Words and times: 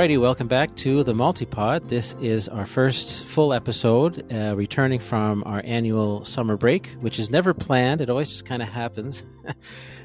Alrighty, 0.00 0.18
welcome 0.18 0.48
back 0.48 0.74
to 0.76 1.04
the 1.04 1.12
Multipod. 1.12 1.90
This 1.90 2.14
is 2.22 2.48
our 2.48 2.64
first 2.64 3.22
full 3.26 3.52
episode, 3.52 4.24
uh, 4.32 4.56
returning 4.56 4.98
from 4.98 5.42
our 5.44 5.60
annual 5.62 6.24
summer 6.24 6.56
break, 6.56 6.86
which 7.00 7.18
is 7.18 7.28
never 7.28 7.52
planned. 7.52 8.00
It 8.00 8.08
always 8.08 8.30
just 8.30 8.46
kind 8.46 8.62
of 8.62 8.68
happens. 8.70 9.22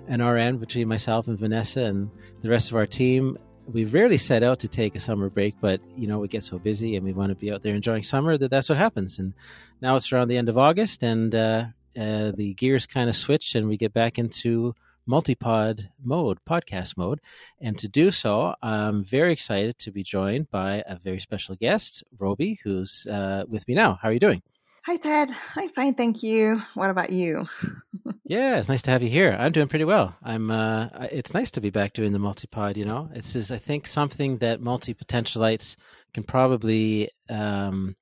and 0.09 0.21
our 0.21 0.35
end, 0.35 0.59
between 0.59 0.89
myself 0.89 1.29
and 1.29 1.39
Vanessa 1.39 1.83
and 1.83 2.11
the 2.41 2.49
rest 2.49 2.71
of 2.71 2.75
our 2.75 2.85
team, 2.85 3.37
we 3.71 3.85
rarely 3.85 4.17
set 4.17 4.43
out 4.43 4.59
to 4.59 4.67
take 4.67 4.95
a 4.95 4.99
summer 4.99 5.29
break, 5.29 5.55
but 5.61 5.79
you 5.95 6.07
know 6.07 6.19
we 6.19 6.27
get 6.27 6.43
so 6.43 6.59
busy 6.59 6.97
and 6.97 7.05
we 7.05 7.13
want 7.13 7.29
to 7.29 7.35
be 7.35 7.49
out 7.49 7.61
there 7.61 7.73
enjoying 7.73 8.03
summer 8.03 8.37
that 8.37 8.51
that's 8.51 8.67
what 8.67 8.77
happens. 8.77 9.17
And 9.17 9.33
now 9.81 9.95
it's 9.95 10.11
around 10.11 10.27
the 10.27 10.35
end 10.35 10.49
of 10.49 10.57
August, 10.57 11.03
and 11.03 11.33
uh, 11.33 11.67
uh, 11.97 12.31
the 12.35 12.53
gears 12.55 12.85
kind 12.85 13.07
of 13.07 13.15
switch, 13.15 13.55
and 13.55 13.69
we 13.69 13.77
get 13.77 13.93
back 13.93 14.19
into 14.19 14.75
multipod 15.07 15.89
mode, 16.03 16.39
podcast 16.47 16.97
mode. 16.97 17.21
And 17.59 17.77
to 17.77 17.87
do 17.87 18.11
so, 18.11 18.55
I'm 18.61 19.03
very 19.03 19.31
excited 19.33 19.77
to 19.79 19.91
be 19.91 20.03
joined 20.03 20.49
by 20.51 20.83
a 20.87 20.95
very 20.95 21.19
special 21.19 21.55
guest, 21.55 22.03
Roby, 22.17 22.59
who's 22.63 23.05
uh, 23.07 23.45
with 23.47 23.67
me 23.67 23.75
now. 23.75 23.99
How 24.01 24.09
are 24.09 24.13
you 24.13 24.19
doing? 24.19 24.41
Hi, 24.85 24.97
Ted. 24.97 25.31
I'm 25.55 25.69
fine, 25.69 25.95
thank 25.95 26.21
you. 26.21 26.61
What 26.75 26.91
about 26.91 27.09
you? 27.09 27.47
yeah, 28.23 28.57
it's 28.57 28.69
nice 28.69 28.83
to 28.83 28.91
have 28.91 29.01
you 29.01 29.09
here. 29.09 29.35
I'm 29.39 29.51
doing 29.51 29.67
pretty 29.67 29.85
well. 29.85 30.15
I'm. 30.21 30.51
Uh, 30.51 30.89
it's 31.11 31.33
nice 31.33 31.49
to 31.51 31.61
be 31.61 31.71
back 31.71 31.93
doing 31.93 32.13
the 32.13 32.19
multipod. 32.19 32.77
You 32.77 32.85
know, 32.85 33.09
this 33.11 33.35
is 33.35 33.51
I 33.51 33.57
think 33.57 33.87
something 33.87 34.37
that 34.37 34.61
multi 34.61 34.93
potentialites 34.93 35.75
can 36.13 36.21
probably 36.21 37.09
um, 37.29 37.95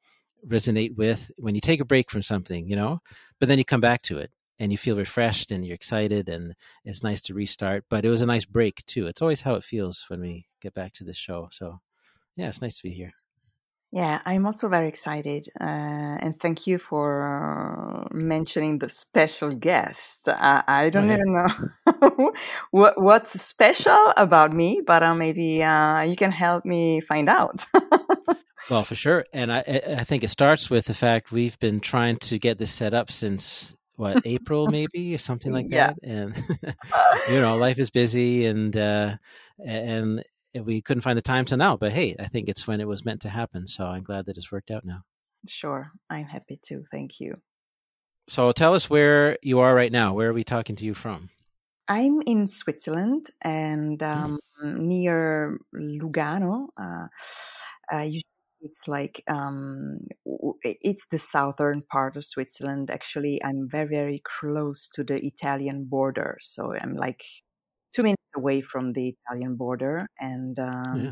resonate 0.46 0.98
with 0.98 1.32
when 1.38 1.56
you 1.56 1.62
take 1.62 1.80
a 1.80 1.86
break 1.86 2.12
from 2.12 2.22
something. 2.22 2.68
You 2.68 2.76
know, 2.76 3.00
but 3.40 3.48
then 3.48 3.60
you 3.60 3.64
come 3.64 3.80
back 3.80 4.02
to 4.04 4.18
it 4.18 4.30
and 4.60 4.72
you 4.72 4.78
feel 4.78 4.96
refreshed 4.96 5.52
and 5.52 5.66
you're 5.66 5.76
excited 5.76 6.30
and 6.30 6.54
it's 6.86 7.04
nice 7.04 7.22
to 7.24 7.34
restart. 7.34 7.86
But 7.90 8.06
it 8.06 8.10
was 8.10 8.22
a 8.22 8.28
nice 8.28 8.46
break 8.46 8.86
too. 8.86 9.08
It's 9.08 9.22
always 9.22 9.42
how 9.42 9.56
it 9.56 9.64
feels 9.64 10.06
when 10.08 10.22
we 10.22 10.48
get 10.62 10.74
back 10.74 10.94
to 10.94 11.04
the 11.04 11.14
show. 11.14 11.48
So 11.52 11.80
yeah, 12.36 12.50
it's 12.50 12.62
nice 12.62 12.78
to 12.78 12.84
be 12.84 12.92
here. 12.92 13.14
Yeah, 13.94 14.22
I'm 14.26 14.48
also 14.48 14.70
very 14.70 14.88
excited, 14.88 15.50
uh, 15.62 16.18
and 16.20 16.40
thank 16.40 16.66
you 16.66 16.80
for 16.80 18.08
mentioning 18.12 18.80
the 18.80 18.90
special 18.90 19.52
guest. 19.54 20.28
I, 20.28 20.64
I 20.68 20.90
don't 20.90 21.12
oh, 21.12 21.14
yeah. 21.14 21.20
even 21.20 21.34
know 22.10 22.32
what, 22.72 23.00
what's 23.00 23.40
special 23.40 24.12
about 24.18 24.52
me, 24.52 24.82
but 24.84 25.04
uh, 25.04 25.14
maybe 25.14 25.62
uh, 25.62 26.02
you 26.02 26.16
can 26.16 26.32
help 26.32 26.66
me 26.66 27.02
find 27.02 27.30
out. 27.30 27.68
well, 28.72 28.84
for 28.84 28.96
sure, 28.96 29.26
and 29.32 29.54
I, 29.54 29.60
I 30.00 30.04
think 30.06 30.24
it 30.24 30.30
starts 30.30 30.72
with 30.72 30.86
the 30.86 30.96
fact 30.96 31.32
we've 31.32 31.60
been 31.60 31.80
trying 31.80 32.18
to 32.18 32.40
get 32.40 32.58
this 32.58 32.72
set 32.72 32.96
up 32.96 33.12
since 33.12 33.76
what 33.96 34.26
April 34.26 34.68
maybe 34.68 35.18
something 35.18 35.52
like 35.52 35.68
yeah. 35.70 35.94
that, 35.94 35.98
and 36.04 36.36
you 37.30 37.40
know 37.40 37.58
life 37.58 37.80
is 37.80 37.90
busy 37.90 38.46
and 38.46 38.76
uh, 38.76 39.16
and 39.64 40.24
we 40.54 40.82
couldn't 40.82 41.02
find 41.02 41.18
the 41.18 41.22
time 41.22 41.46
to 41.46 41.58
now. 41.58 41.78
But 41.78 41.92
hey, 41.92 42.16
I 42.20 42.28
think 42.28 42.50
it's 42.50 42.68
when 42.68 42.82
it 42.82 42.88
was 42.88 43.06
meant 43.06 43.22
to 43.22 43.30
happen. 43.30 43.68
So 43.68 43.86
I'm 43.86 44.04
glad 44.04 44.26
that 44.26 44.38
it's 44.38 44.52
worked 44.52 44.72
out 44.72 44.86
now. 44.86 45.04
Sure, 45.48 45.92
I'm 46.10 46.26
happy 46.26 46.60
too. 46.62 46.86
Thank 46.92 47.20
you. 47.20 47.36
So 48.28 48.52
tell 48.52 48.74
us 48.74 48.90
where 48.90 49.38
you 49.42 49.60
are 49.60 49.76
right 49.76 49.92
now. 49.92 50.14
Where 50.14 50.30
are 50.30 50.34
we 50.34 50.44
talking 50.44 50.76
to 50.78 50.86
you 50.86 50.94
from? 50.94 51.30
I'm 51.88 52.22
in 52.22 52.48
Switzerland 52.48 53.30
and 53.42 54.02
hmm. 54.02 54.08
um, 54.08 54.40
mm. 54.64 54.78
near 54.78 55.60
Lugano. 55.76 56.68
Uh, 56.78 57.08
uh, 57.92 58.08
it's 58.64 58.88
like 58.88 59.24
um, 59.28 60.00
it's 60.62 61.06
the 61.12 61.18
southern 61.18 61.84
part 61.92 62.16
of 62.16 62.26
Switzerland. 62.26 62.90
Actually, 62.90 63.42
I'm 63.44 63.68
very 63.70 63.88
very 63.88 64.22
close 64.24 64.90
to 64.94 65.04
the 65.04 65.24
Italian 65.26 65.86
border, 65.86 66.38
so 66.42 66.74
I'm 66.74 66.96
like 66.96 67.24
two 67.94 68.04
minutes 68.04 68.22
away 68.36 68.62
from 68.62 68.94
the 68.94 69.16
Italian 69.16 69.56
border, 69.56 70.08
and 70.20 70.58
um, 70.60 71.02
yeah. 71.04 71.12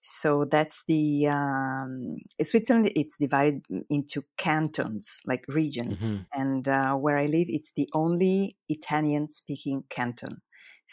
so 0.00 0.44
that's 0.50 0.84
the 0.88 1.28
um, 1.28 2.16
Switzerland. 2.42 2.92
It's 2.94 3.16
divided 3.18 3.64
into 3.88 4.24
cantons, 4.36 5.20
like 5.26 5.44
regions, 5.48 6.02
mm-hmm. 6.02 6.22
and 6.40 6.68
uh, 6.68 6.94
where 6.94 7.18
I 7.18 7.26
live, 7.26 7.46
it's 7.48 7.72
the 7.76 7.88
only 7.94 8.56
Italian-speaking 8.68 9.84
canton. 9.88 10.42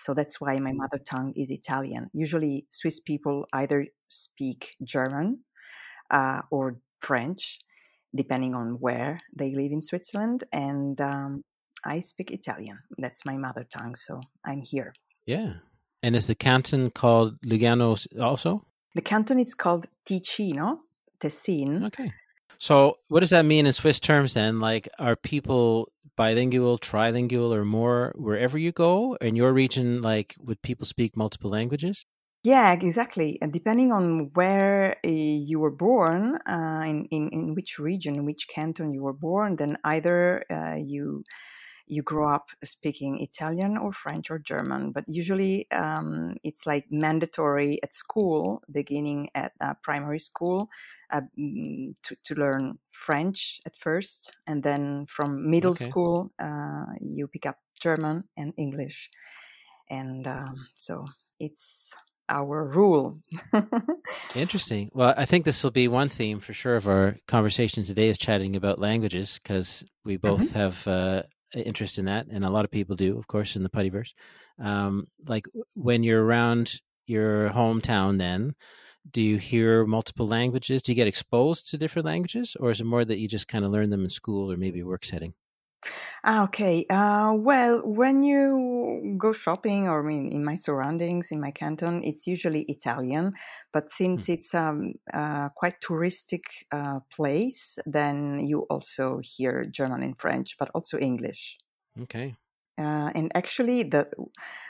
So 0.04 0.14
that's 0.14 0.40
why 0.40 0.60
my 0.60 0.72
mother 0.72 0.98
tongue 0.98 1.34
is 1.36 1.52
Italian. 1.52 2.10
Usually, 2.14 2.66
Swiss 2.70 3.00
people 3.00 3.46
either 3.54 3.88
speak 4.08 4.76
German 4.84 5.40
uh, 6.10 6.42
or 6.52 6.78
French, 7.00 7.60
depending 8.16 8.56
on 8.56 8.78
where 8.80 9.20
they 9.36 9.54
live 9.56 9.72
in 9.72 9.82
Switzerland. 9.82 10.44
And 10.54 11.00
um, 11.02 11.44
I 11.86 12.00
speak 12.00 12.32
Italian. 12.32 12.80
That's 12.98 13.26
my 13.26 13.38
mother 13.38 13.66
tongue. 13.72 13.96
So 13.96 14.22
I'm 14.46 14.62
here. 14.62 14.94
Yeah. 15.26 15.54
And 16.02 16.16
is 16.16 16.28
the 16.28 16.36
canton 16.36 16.92
called 16.92 17.40
Lugano 17.42 17.98
also? 18.22 18.66
The 18.96 19.02
canton 19.02 19.40
is 19.40 19.54
called 19.54 19.86
Ticino, 20.08 20.80
Tessin. 21.22 21.86
Okay. 21.88 22.12
So 22.58 22.98
what 23.08 23.20
does 23.22 23.30
that 23.30 23.46
mean 23.46 23.66
in 23.66 23.74
Swiss 23.74 24.00
terms 24.00 24.34
then? 24.34 24.60
Like, 24.60 24.90
are 24.98 25.16
people 25.16 25.92
bilingual, 26.20 26.78
trilingual, 26.80 27.52
or 27.56 27.66
more 27.66 28.14
wherever 28.18 28.60
you 28.60 28.72
go? 28.74 29.16
In 29.22 29.36
your 29.36 29.54
region, 29.54 30.04
like, 30.04 30.36
would 30.40 30.62
people 30.62 30.86
speak 30.86 31.18
multiple 31.18 31.50
languages? 31.50 32.06
Yeah, 32.44 32.72
exactly. 32.72 33.38
And 33.42 33.52
depending 33.52 33.92
on 33.92 34.32
where 34.34 34.96
uh, 35.06 35.10
you 35.10 35.60
were 35.60 35.72
born, 35.72 36.36
uh, 36.48 36.84
in, 36.86 37.06
in, 37.12 37.30
in 37.34 37.54
which 37.56 37.78
region, 37.80 38.16
in 38.16 38.26
which 38.26 38.48
canton 38.48 38.94
you 38.94 39.04
were 39.04 39.14
born, 39.14 39.58
then 39.58 39.78
either 39.84 40.46
uh, 40.50 40.76
you 40.76 41.24
you 41.90 42.04
grow 42.04 42.30
up 42.30 42.52
speaking 42.64 43.20
Italian 43.20 43.76
or 43.78 43.92
French 43.92 44.30
or 44.30 44.38
German. 44.38 44.92
But 44.92 45.06
usually 45.08 45.70
um, 45.72 46.38
it's 46.44 46.66
like 46.68 46.86
mandatory 46.92 47.82
at 47.84 47.94
school, 47.94 48.62
beginning 48.72 49.30
at 49.34 49.54
uh, 49.60 49.74
primary 49.82 50.20
school, 50.20 50.70
uh, 51.10 51.22
mm, 51.38 51.96
to, 52.04 52.16
to 52.24 52.36
learn 52.36 52.78
French 52.92 53.60
at 53.66 53.76
first. 53.76 54.36
And 54.46 54.62
then 54.62 55.08
from 55.10 55.50
middle 55.50 55.72
okay. 55.72 55.90
school, 55.90 56.32
uh, 56.40 56.86
you 57.02 57.28
pick 57.28 57.48
up 57.48 57.58
German 57.82 58.24
and 58.38 58.54
English. 58.56 59.10
And 59.90 60.28
um, 60.28 60.68
so 60.76 61.06
it's 61.40 61.92
our 62.30 62.64
rule. 62.64 63.20
Interesting. 64.36 64.92
Well, 64.94 65.16
I 65.18 65.26
think 65.26 65.46
this 65.46 65.64
will 65.64 65.72
be 65.72 65.88
one 65.88 66.10
theme 66.10 66.40
for 66.40 66.54
sure 66.54 66.76
of 66.76 66.88
our 66.88 67.18
conversation 67.28 67.84
today 67.84 68.10
is 68.10 68.20
chatting 68.20 68.56
about 68.56 68.78
languages 68.78 69.40
because 69.42 69.84
we 70.06 70.18
both 70.18 70.42
mm-hmm. 70.42 70.60
have 70.60 70.88
uh, 70.88 71.24
interest 71.54 71.98
in 71.98 72.06
that, 72.06 72.28
and 72.28 72.44
a 72.44 72.50
lot 72.50 72.66
of 72.66 72.72
people 72.72 72.96
do, 72.96 73.18
of 73.18 73.28
course, 73.28 73.56
in 73.56 73.64
the 73.64 73.70
puttyverse. 73.70 74.12
Um, 74.60 75.08
like 75.28 75.46
when 75.74 76.04
you're 76.04 76.24
around 76.24 76.82
your 77.08 77.50
hometown, 77.50 78.18
then 78.18 78.56
do 79.12 79.22
you 79.22 79.38
hear 79.38 79.86
multiple 79.86 80.28
languages? 80.28 80.82
Do 80.82 80.92
you 80.92 80.96
get 80.96 81.08
exposed 81.08 81.70
to 81.70 81.78
different 81.78 82.06
languages, 82.06 82.56
or 82.60 82.72
is 82.72 82.82
it 82.82 82.86
more 82.86 83.06
that 83.06 83.20
you 83.20 83.28
just 83.28 83.48
kind 83.48 83.66
of 83.66 83.72
learn 83.72 83.90
them 83.90 84.04
in 84.04 84.10
school 84.10 84.52
or 84.52 84.58
maybe 84.58 84.84
work 84.84 85.06
setting? 85.06 85.34
Ah, 86.24 86.44
okay. 86.44 86.86
Uh, 86.90 87.34
well, 87.36 87.82
when 87.86 88.24
you 88.24 89.16
go 89.18 89.32
shopping, 89.32 89.88
or 89.88 90.04
I 90.04 90.08
mean, 90.08 90.30
in 90.32 90.44
my 90.44 90.56
surroundings, 90.58 91.32
in 91.32 91.40
my 91.40 91.52
canton, 91.52 92.04
it's 92.04 92.28
usually 92.28 92.64
Italian. 92.64 93.34
But 93.72 93.90
since 93.90 94.26
mm. 94.26 94.34
it's 94.34 94.54
um, 94.54 94.94
uh, 95.14 95.50
quite 95.50 95.82
touristic 95.82 96.44
uh, 96.72 97.00
place, 97.10 97.80
then 97.86 98.46
you 98.46 98.68
also 98.70 99.20
hear 99.24 99.66
German 99.66 100.04
and 100.04 100.20
French, 100.20 100.58
but 100.58 100.70
also 100.74 100.98
English. 101.00 101.58
Okay. 102.02 102.36
Uh, 102.78 103.12
and 103.14 103.32
actually, 103.36 103.84
the 103.84 104.08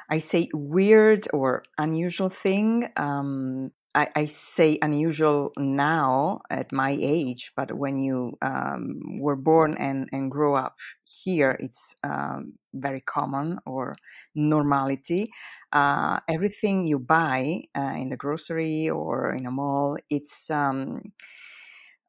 I 0.09 0.19
say 0.19 0.49
weird 0.53 1.27
or 1.31 1.63
unusual 1.77 2.29
thing. 2.29 2.89
Um, 2.97 3.71
I, 3.95 4.07
I, 4.15 4.25
say 4.27 4.77
unusual 4.81 5.51
now 5.57 6.41
at 6.51 6.71
my 6.71 6.95
age, 6.99 7.51
but 7.57 7.75
when 7.75 7.99
you 7.99 8.37
um, 8.41 9.19
were 9.19 9.35
born 9.35 9.75
and, 9.77 10.07
and 10.11 10.29
grow 10.29 10.55
up 10.55 10.75
here, 11.03 11.57
it's 11.59 11.95
um, 12.03 12.53
very 12.73 13.01
common 13.01 13.57
or 13.65 13.95
normality. 14.35 15.31
Uh, 15.73 16.19
everything 16.29 16.85
you 16.85 16.99
buy 16.99 17.63
uh, 17.75 17.95
in 17.97 18.09
the 18.09 18.17
grocery 18.17 18.89
or 18.89 19.33
in 19.33 19.47
a 19.47 19.51
mall, 19.51 19.97
it's 20.09 20.49
um, 20.51 21.01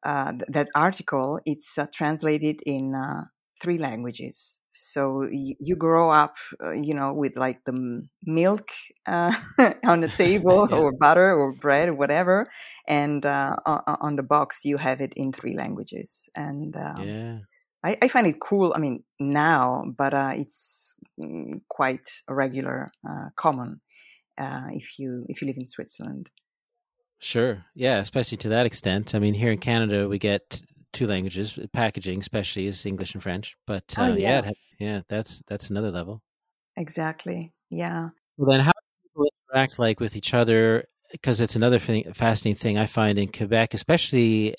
uh, 0.03 0.31
th- 0.31 0.43
that 0.49 0.69
article. 0.75 1.39
It's 1.45 1.77
uh, 1.77 1.87
translated 1.91 2.61
in 2.65 2.95
uh, 2.95 3.25
three 3.59 3.79
languages 3.79 4.60
so 4.71 5.23
you, 5.23 5.55
you 5.59 5.75
grow 5.75 6.09
up 6.09 6.35
uh, 6.63 6.71
you 6.71 6.93
know 6.93 7.13
with 7.13 7.35
like 7.35 7.63
the 7.65 8.07
milk 8.23 8.69
uh, 9.07 9.33
on 9.85 10.01
the 10.01 10.07
table 10.07 10.67
yeah. 10.71 10.77
or 10.77 10.91
butter 10.91 11.33
or 11.33 11.53
bread 11.53 11.89
or 11.89 11.93
whatever 11.93 12.47
and 12.87 13.25
uh, 13.25 13.55
on 13.65 14.15
the 14.15 14.23
box 14.23 14.63
you 14.63 14.77
have 14.77 15.01
it 15.01 15.13
in 15.15 15.31
three 15.31 15.55
languages 15.55 16.29
and 16.35 16.75
um, 16.75 17.01
yeah 17.01 17.37
I, 17.83 17.97
I, 18.03 18.07
find 18.07 18.27
it 18.27 18.39
cool 18.39 18.73
i 18.75 18.79
mean 18.79 19.03
now 19.19 19.83
but 19.97 20.13
uh, 20.13 20.33
it's 20.35 20.95
mm, 21.19 21.61
quite 21.67 22.07
regular 22.27 22.89
uh, 23.07 23.29
common 23.35 23.81
uh, 24.37 24.67
if 24.71 24.99
you 24.99 25.25
if 25.29 25.41
you 25.41 25.47
live 25.47 25.57
in 25.57 25.65
switzerland 25.65 26.29
Sure. 27.23 27.63
Yeah, 27.75 27.99
especially 27.99 28.37
to 28.39 28.49
that 28.49 28.65
extent. 28.65 29.13
I 29.13 29.19
mean, 29.19 29.35
here 29.35 29.51
in 29.51 29.59
Canada, 29.59 30.09
we 30.09 30.17
get 30.17 30.59
two 30.93 31.07
languages. 31.07 31.57
Packaging, 31.73 32.19
especially, 32.19 32.67
is 32.67 32.85
English 32.85 33.13
and 33.13 33.23
French. 33.23 33.55
But 33.67 33.83
oh, 33.97 34.03
uh, 34.03 34.09
oh, 34.09 34.13
yeah, 34.13 34.41
yeah, 34.43 34.51
yeah, 34.79 35.01
that's 35.07 35.41
that's 35.47 35.69
another 35.69 35.91
level. 35.91 36.21
Exactly. 36.77 37.53
Yeah. 37.69 38.09
Well, 38.37 38.49
then, 38.49 38.61
how 38.61 38.71
do 38.71 39.09
people 39.09 39.27
interact 39.49 39.79
like 39.79 39.99
with 39.99 40.15
each 40.15 40.33
other 40.33 40.85
because 41.11 41.41
it's 41.41 41.55
another 41.55 41.79
thing, 41.79 42.11
fascinating 42.13 42.55
thing 42.59 42.77
I 42.77 42.85
find 42.85 43.19
in 43.19 43.31
Quebec, 43.31 43.73
especially 43.73 44.55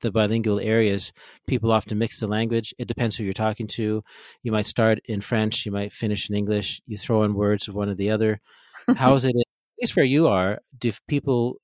the 0.00 0.10
bilingual 0.10 0.60
areas. 0.60 1.12
People 1.46 1.72
often 1.72 1.98
mix 1.98 2.20
the 2.20 2.26
language. 2.26 2.74
It 2.78 2.88
depends 2.88 3.16
who 3.16 3.24
you're 3.24 3.32
talking 3.32 3.66
to. 3.68 4.02
You 4.42 4.52
might 4.52 4.66
start 4.66 4.98
in 5.06 5.20
French, 5.20 5.64
you 5.64 5.72
might 5.72 5.92
finish 5.92 6.28
in 6.28 6.36
English. 6.36 6.80
You 6.86 6.98
throw 6.98 7.22
in 7.22 7.34
words 7.34 7.68
of 7.68 7.74
one 7.74 7.88
or 7.88 7.94
the 7.94 8.10
other. 8.10 8.40
How 8.96 9.14
is 9.14 9.24
it? 9.24 9.30
At 9.30 9.44
least 9.80 9.96
where 9.96 10.04
you 10.04 10.28
are, 10.28 10.58
do 10.78 10.92
people 11.08 11.56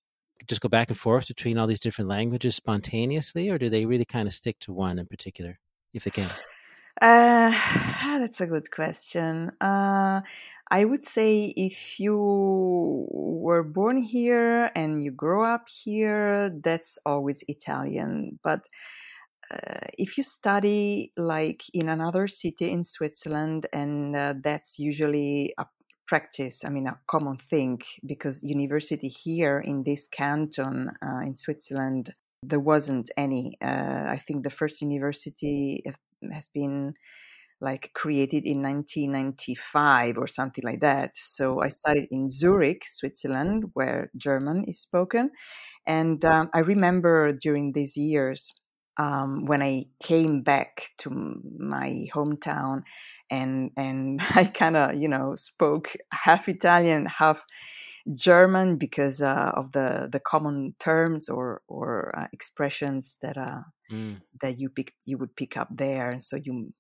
just 0.47 0.61
go 0.61 0.69
back 0.69 0.89
and 0.89 0.99
forth 0.99 1.29
between 1.29 1.59
all 1.59 1.67
these 1.67 1.81
different 1.81 2.09
languages 2.09 2.57
spontaneously, 2.57 3.51
or 3.51 3.59
do 3.59 3.69
they 3.69 3.87
really 3.87 4.05
kind 4.05 4.29
of 4.29 4.35
stick 4.35 4.59
to 4.61 4.73
one 4.73 4.99
in 4.99 5.07
particular, 5.07 5.59
if 5.93 6.05
they 6.05 6.11
can? 6.11 6.29
Uh, 7.01 7.51
that's 8.19 8.41
a 8.41 8.47
good 8.47 8.71
question. 8.71 9.51
Uh, 9.61 10.21
I 10.71 10.85
would 10.85 11.05
say 11.05 11.55
if 11.57 11.99
you 11.99 12.17
were 13.11 13.63
born 13.63 14.03
here 14.03 14.71
and 14.75 15.03
you 15.03 15.11
grow 15.11 15.43
up 15.43 15.69
here, 15.69 16.51
that's 16.63 16.99
always 17.07 17.43
Italian. 17.49 18.39
But 18.43 18.69
uh, 19.51 19.87
if 19.97 20.19
you 20.19 20.25
study 20.25 21.13
like 21.17 21.63
in 21.73 21.89
another 21.89 22.29
city 22.29 22.71
in 22.71 22.85
Switzerland, 22.85 23.67
and 23.73 24.15
uh, 24.15 24.35
that's 24.43 24.79
usually 24.79 25.55
a 25.57 25.65
practice, 26.09 26.65
I 26.65 26.71
mean, 26.71 26.87
a 26.87 26.99
common 27.07 27.37
thing, 27.37 27.81
because 28.05 28.43
university 28.43 29.09
here 29.09 29.61
in 29.61 29.85
this 29.85 30.09
canton 30.09 30.91
uh, 31.03 31.21
in 31.21 31.37
Switzerland, 31.37 32.13
there 32.43 32.61
wasn't 32.61 33.11
any. 33.17 33.57
Uh, 33.63 34.05
I 34.09 34.23
think 34.27 34.43
the 34.43 34.51
first 34.51 34.81
university 34.81 35.85
has 36.33 36.49
been 36.49 36.95
like 37.61 37.91
created 37.93 38.45
in 38.45 38.63
1995 38.63 40.17
or 40.17 40.27
something 40.27 40.65
like 40.65 40.81
that. 40.81 41.17
So 41.17 41.61
I 41.61 41.69
studied 41.69 42.09
in 42.11 42.29
Zurich, 42.29 42.83
Switzerland, 42.87 43.65
where 43.75 44.11
German 44.17 44.65
is 44.65 44.81
spoken. 44.81 45.31
And 45.87 46.25
um, 46.25 46.51
I 46.55 46.61
remember 46.61 47.33
during 47.33 47.73
these 47.73 47.97
years 47.97 48.53
um, 48.99 49.47
when 49.47 49.63
I 49.63 49.87
came 50.03 50.43
back 50.43 50.91
to 50.99 51.11
my 51.59 52.07
hometown 52.13 52.83
and, 53.31 53.71
and 53.77 54.21
I 54.35 54.45
kind 54.45 54.77
of, 54.77 54.97
you 54.97 55.09
know, 55.09 55.35
spoke 55.37 55.97
half 56.13 56.49
Italian, 56.49 57.07
half 57.07 57.43
German 58.13 58.77
because 58.77 59.23
uh, 59.23 59.53
of 59.55 59.73
the, 59.73 60.09
the 60.11 60.21
common 60.21 60.75
terms 60.81 61.29
or, 61.29 61.63
or 61.69 62.13
uh, 62.19 62.27
expressions 62.33 63.19
that, 63.23 63.37
uh, 63.37 63.61
mm. 63.91 64.21
that 64.43 64.59
you 64.59 64.69
pick, 64.69 64.95
you 65.05 65.17
would 65.19 65.37
pick 65.37 65.57
up 65.57 65.69
there. 65.71 66.11
And 66.11 66.23
so 66.23 66.37
you 66.37 66.73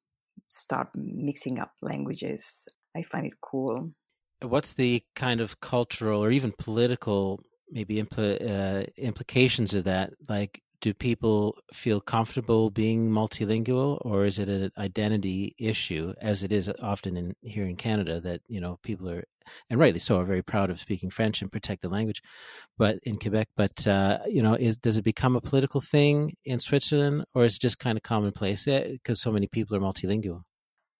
start 0.49 0.89
mixing 0.95 1.61
up 1.61 1.73
languages. 1.83 2.67
I 2.97 3.03
find 3.03 3.27
it 3.27 3.35
cool. 3.41 3.93
What's 4.41 4.73
the 4.73 5.03
kind 5.15 5.41
of 5.41 5.61
cultural 5.61 6.25
or 6.25 6.31
even 6.31 6.53
political 6.59 7.43
maybe 7.71 8.03
impl- 8.03 8.41
uh, 8.41 8.87
implications 8.97 9.75
of 9.75 9.85
that? 9.85 10.13
Like, 10.29 10.63
do 10.81 10.95
people 10.95 11.59
feel 11.73 12.01
comfortable 12.01 12.71
being 12.71 13.11
multilingual, 13.11 13.99
or 14.03 14.25
is 14.25 14.39
it 14.39 14.49
an 14.49 14.71
identity 14.79 15.55
issue, 15.59 16.15
as 16.21 16.43
it 16.43 16.53
is 16.53 16.71
often 16.81 17.17
in 17.17 17.35
here 17.43 17.67
in 17.67 17.77
Canada 17.77 18.21
that 18.21 18.41
you 18.47 18.61
know 18.61 18.79
people 18.83 19.11
are, 19.11 19.25
and 19.71 19.81
rightly 19.81 19.99
so, 19.99 20.21
are 20.21 20.25
very 20.25 20.43
proud 20.43 20.71
of 20.71 20.79
speaking 20.79 21.11
French 21.11 21.43
and 21.43 21.51
protect 21.51 21.83
the 21.83 21.89
language, 21.89 22.23
but 22.77 22.99
in 23.03 23.19
Quebec, 23.19 23.49
but 23.57 23.87
uh, 23.87 24.19
you 24.29 24.43
know, 24.43 24.55
is 24.55 24.77
does 24.77 24.97
it 24.97 25.03
become 25.03 25.37
a 25.37 25.41
political 25.41 25.81
thing 25.81 26.35
in 26.45 26.61
Switzerland, 26.61 27.25
or 27.35 27.45
is 27.45 27.57
it 27.57 27.61
just 27.61 27.79
kind 27.79 27.99
of 27.99 28.03
commonplace 28.03 28.65
because 28.65 29.21
so 29.21 29.33
many 29.33 29.49
people 29.49 29.77
are 29.77 29.81
multilingual? 29.81 30.43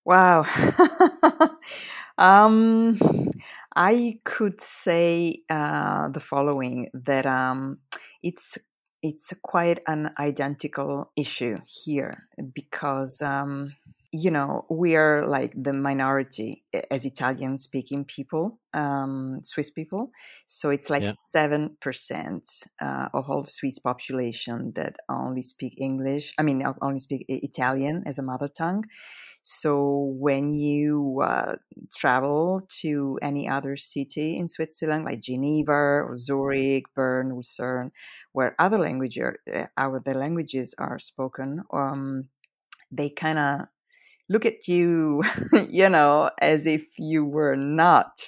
Wow. 0.05 0.45
um, 2.17 2.97
I 3.75 4.19
could 4.25 4.59
say 4.61 5.43
uh, 5.49 6.09
the 6.09 6.19
following: 6.19 6.89
that 6.93 7.25
um, 7.25 7.79
it's 8.21 8.57
it's 9.01 9.33
quite 9.43 9.79
an 9.87 10.11
identical 10.19 11.11
issue 11.15 11.57
here 11.65 12.27
because 12.53 13.21
um, 13.21 13.73
you 14.11 14.31
know 14.31 14.65
we 14.69 14.95
are 14.95 15.25
like 15.27 15.53
the 15.55 15.73
minority 15.73 16.63
as 16.91 17.05
Italian 17.05 17.57
speaking 17.57 18.05
people, 18.05 18.59
um, 18.73 19.39
Swiss 19.43 19.69
people. 19.69 20.11
So 20.45 20.69
it's 20.69 20.89
like 20.89 21.03
7% 21.35 22.63
uh, 22.81 23.09
of 23.13 23.29
all 23.29 23.45
Swiss 23.45 23.79
population 23.79 24.73
that 24.75 24.97
only 25.09 25.43
speak 25.43 25.75
English. 25.77 26.33
I 26.37 26.43
mean, 26.43 26.63
only 26.81 26.99
speak 26.99 27.25
Italian 27.27 28.03
as 28.05 28.17
a 28.17 28.23
mother 28.23 28.47
tongue. 28.49 28.85
So 29.41 30.13
when 30.17 30.53
you 30.53 31.21
uh, 31.23 31.55
travel 31.95 32.61
to 32.81 33.17
any 33.21 33.47
other 33.47 33.77
city 33.77 34.37
in 34.37 34.47
Switzerland, 34.47 35.05
like 35.05 35.21
Geneva 35.21 35.71
or 35.71 36.15
Zurich, 36.15 36.85
Bern, 36.93 37.35
Lucerne, 37.35 37.91
where 38.33 38.55
other 38.59 38.77
languages, 38.77 39.35
uh, 39.53 39.65
our 39.77 40.01
the 40.05 40.13
languages 40.13 40.75
are 40.77 40.99
spoken, 40.99 41.63
um, 41.71 42.25
they 42.91 43.09
kind 43.09 43.39
of 43.39 43.61
look 44.29 44.45
at 44.45 44.67
you, 44.67 45.23
you 45.69 45.89
know, 45.89 46.31
as 46.41 46.65
if 46.65 46.83
you 46.97 47.25
were 47.25 47.55
not 47.55 48.21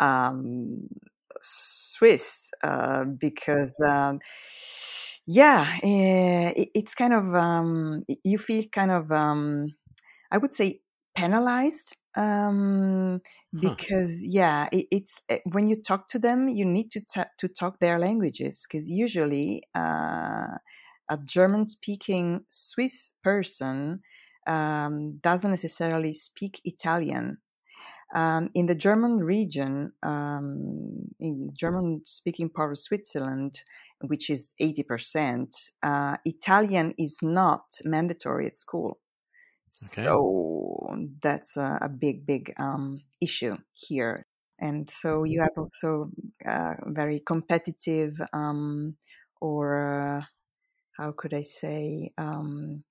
um, 0.00 0.88
Swiss, 1.40 2.50
uh, 2.62 3.04
because. 3.04 3.78
Um, 3.80 4.20
yeah, 5.26 5.78
uh, 5.82 6.52
it, 6.54 6.68
it's 6.74 6.94
kind 6.94 7.14
of 7.14 7.34
um, 7.34 8.04
you 8.24 8.38
feel 8.38 8.64
kind 8.72 8.90
of 8.90 9.10
um, 9.10 9.68
I 10.34 10.38
would 10.38 10.52
say 10.52 10.80
penalized 11.14 11.96
um, 12.16 13.20
because 13.58 14.18
huh. 14.20 14.26
yeah, 14.28 14.68
it, 14.72 14.86
it's 14.90 15.20
eh, 15.28 15.38
when 15.52 15.68
you 15.68 15.80
talk 15.80 16.08
to 16.08 16.18
them, 16.18 16.48
you 16.48 16.64
need 16.64 16.90
to 16.92 17.00
to 17.38 17.48
talk 17.48 17.78
their 17.78 18.00
languages 18.00 18.66
because 18.66 18.88
usually 18.88 19.62
uh, 19.76 20.58
a 21.08 21.18
German 21.24 21.66
speaking 21.66 22.40
Swiss 22.48 23.12
person 23.22 24.00
um, 24.48 25.18
doesn't 25.22 25.52
necessarily 25.52 26.12
speak 26.12 26.60
Italian. 26.64 27.38
Um, 28.14 28.50
in 28.54 28.66
the 28.66 28.76
German 28.76 29.18
region, 29.18 29.92
um, 30.04 31.08
in 31.18 31.50
German 31.52 32.02
speaking 32.04 32.48
part 32.48 32.70
of 32.70 32.78
Switzerland, 32.78 33.64
which 34.06 34.30
is 34.30 34.54
80%, 34.60 35.48
uh, 35.82 36.16
Italian 36.24 36.94
is 36.96 37.18
not 37.22 37.64
mandatory 37.84 38.46
at 38.46 38.56
school. 38.56 39.00
Okay. 39.84 40.14
So 40.14 40.96
that's 41.22 41.56
a, 41.56 41.78
a 41.82 41.88
big, 41.88 42.26
big 42.26 42.54
um, 42.58 43.00
issue 43.20 43.56
here. 43.72 44.26
And 44.58 44.88
so 44.88 45.24
you 45.24 45.40
have 45.40 45.50
also 45.56 46.10
uh, 46.46 46.74
very 46.86 47.20
competitive, 47.20 48.14
um, 48.32 48.96
or 49.40 50.18
uh, 50.20 50.24
how 50.96 51.12
could 51.12 51.34
I 51.34 51.42
say, 51.42 52.12
um, 52.18 52.84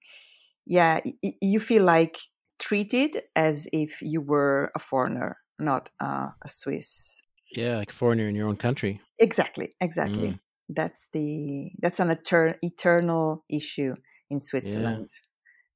yeah, 0.65 1.01
y- 1.05 1.35
you 1.41 1.59
feel 1.59 1.83
like 1.83 2.17
treated 2.59 3.23
as 3.35 3.67
if 3.73 4.01
you 4.01 4.21
were 4.21 4.71
a 4.75 4.79
foreigner, 4.79 5.37
not 5.59 5.89
uh, 6.01 6.29
a 6.43 6.49
Swiss. 6.49 7.21
Yeah, 7.51 7.77
like 7.77 7.91
a 7.91 7.93
foreigner 7.93 8.27
in 8.27 8.35
your 8.35 8.47
own 8.49 8.57
country. 8.57 8.99
Exactly, 9.19 9.75
exactly. 9.79 10.33
Mm. 10.33 10.39
That's 10.69 11.09
the 11.09 11.71
that's 11.79 11.99
an 11.99 12.09
etern- 12.09 12.57
eternal 12.61 13.45
issue 13.49 13.95
in 14.29 14.39
Switzerland. 14.39 15.09
Yeah. 15.09 15.32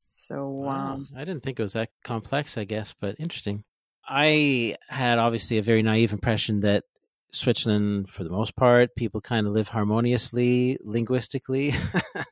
So 0.09 0.65
um, 0.65 1.07
I 1.15 1.25
didn't 1.25 1.43
think 1.43 1.59
it 1.59 1.63
was 1.63 1.73
that 1.73 1.89
complex, 2.03 2.57
I 2.57 2.63
guess, 2.63 2.95
but 2.99 3.15
interesting. 3.19 3.63
I 4.07 4.77
had 4.87 5.19
obviously 5.19 5.57
a 5.57 5.61
very 5.61 5.83
naive 5.83 6.13
impression 6.13 6.61
that 6.61 6.85
Switzerland, 7.31 8.09
for 8.09 8.23
the 8.23 8.29
most 8.29 8.55
part, 8.55 8.95
people 8.95 9.19
kind 9.19 9.45
of 9.45 9.53
live 9.53 9.67
harmoniously 9.67 10.77
linguistically, 10.81 11.75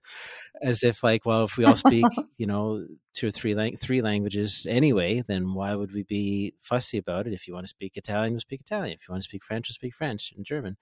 as 0.63 0.83
if 0.83 1.03
like, 1.03 1.25
well, 1.25 1.43
if 1.43 1.57
we 1.57 1.65
all 1.65 1.75
speak, 1.75 2.05
you 2.37 2.47
know, 2.47 2.87
two 3.13 3.27
or 3.27 3.31
three 3.31 3.55
lang- 3.55 3.75
three 3.75 4.01
languages 4.01 4.65
anyway, 4.69 5.21
then 5.27 5.53
why 5.53 5.75
would 5.75 5.93
we 5.93 6.03
be 6.03 6.53
fussy 6.61 6.97
about 6.97 7.27
it? 7.27 7.33
If 7.33 7.45
you 7.45 7.53
want 7.53 7.65
to 7.65 7.69
speak 7.69 7.97
Italian, 7.97 8.33
we'll 8.33 8.39
speak 8.39 8.61
Italian. 8.61 8.95
If 8.95 9.07
you 9.07 9.11
want 9.11 9.23
to 9.23 9.29
speak 9.29 9.43
French, 9.43 9.67
we'll 9.67 9.73
speak 9.73 9.95
French 9.95 10.31
and 10.35 10.45
German. 10.45 10.77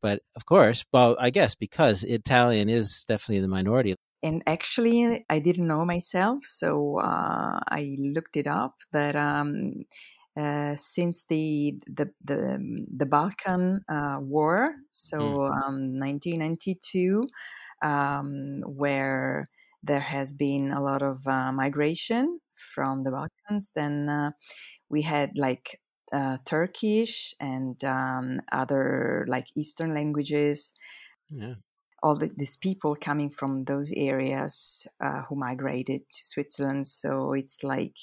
But 0.00 0.22
of 0.36 0.46
course, 0.46 0.84
well, 0.92 1.16
I 1.18 1.30
guess 1.30 1.56
because 1.56 2.04
Italian 2.04 2.68
is 2.68 3.04
definitely 3.08 3.40
the 3.40 3.48
minority 3.48 3.96
and 4.22 4.42
actually 4.46 5.24
i 5.30 5.38
didn't 5.38 5.66
know 5.66 5.84
myself 5.84 6.44
so 6.44 6.98
uh, 7.00 7.60
i 7.68 7.96
looked 7.98 8.36
it 8.36 8.46
up 8.46 8.76
that 8.92 9.16
um, 9.16 9.84
uh, 10.36 10.76
since 10.76 11.24
the 11.26 11.74
the 11.86 12.12
the, 12.24 12.86
the 12.96 13.06
balkan 13.06 13.80
uh, 13.88 14.18
war 14.20 14.74
so 14.92 15.18
mm. 15.18 15.66
um, 15.66 15.98
1992 15.98 17.28
um, 17.82 18.60
where 18.66 19.48
there 19.82 20.00
has 20.00 20.32
been 20.32 20.72
a 20.72 20.80
lot 20.80 21.02
of 21.02 21.26
uh, 21.26 21.52
migration 21.52 22.40
from 22.54 23.04
the 23.04 23.10
balkans 23.10 23.70
then 23.74 24.08
uh, 24.08 24.30
we 24.88 25.02
had 25.02 25.36
like 25.36 25.80
uh, 26.12 26.38
turkish 26.44 27.34
and 27.40 27.82
um, 27.84 28.40
other 28.52 29.26
like 29.28 29.46
eastern 29.56 29.94
languages 29.94 30.72
yeah 31.30 31.54
all 32.06 32.14
the, 32.14 32.30
these 32.36 32.56
people 32.56 32.94
coming 32.94 33.28
from 33.30 33.64
those 33.64 33.90
areas 33.96 34.86
uh, 35.00 35.22
who 35.22 35.34
migrated 35.34 36.02
to 36.08 36.24
Switzerland. 36.24 36.86
So 36.86 37.32
it's 37.32 37.64
like 37.64 37.96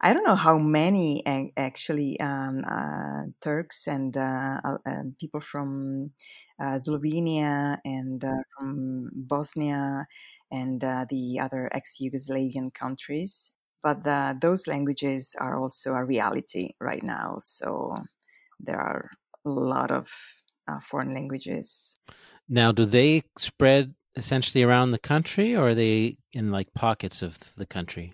I 0.00 0.12
don't 0.14 0.24
know 0.24 0.36
how 0.36 0.56
many 0.56 1.26
actually 1.56 2.18
um, 2.20 2.64
uh, 2.64 3.24
Turks 3.42 3.86
and 3.88 4.16
uh, 4.16 4.60
uh, 4.64 5.02
people 5.18 5.40
from 5.40 6.12
uh, 6.62 6.78
Slovenia 6.78 7.78
and 7.84 8.24
uh, 8.24 8.42
from 8.56 9.10
Bosnia 9.12 10.06
and 10.52 10.80
the 10.80 11.38
other 11.42 11.68
ex-Yugoslavian 11.72 12.72
countries. 12.72 13.50
But 13.82 14.04
those 14.40 14.66
languages 14.66 15.34
are 15.38 15.58
also 15.58 15.94
a 15.94 16.04
reality 16.04 16.74
right 16.80 17.02
now. 17.02 17.36
So 17.40 17.96
there 18.60 18.78
are 18.78 19.10
a 19.44 19.50
lot 19.50 19.90
of 19.90 20.10
foreign 20.82 21.12
languages. 21.14 21.96
Now, 22.52 22.72
do 22.72 22.84
they 22.84 23.22
spread 23.38 23.94
essentially 24.16 24.64
around 24.64 24.90
the 24.90 24.98
country, 24.98 25.54
or 25.54 25.68
are 25.68 25.74
they 25.74 26.16
in 26.32 26.50
like 26.50 26.74
pockets 26.74 27.22
of 27.22 27.38
the 27.56 27.64
country? 27.64 28.12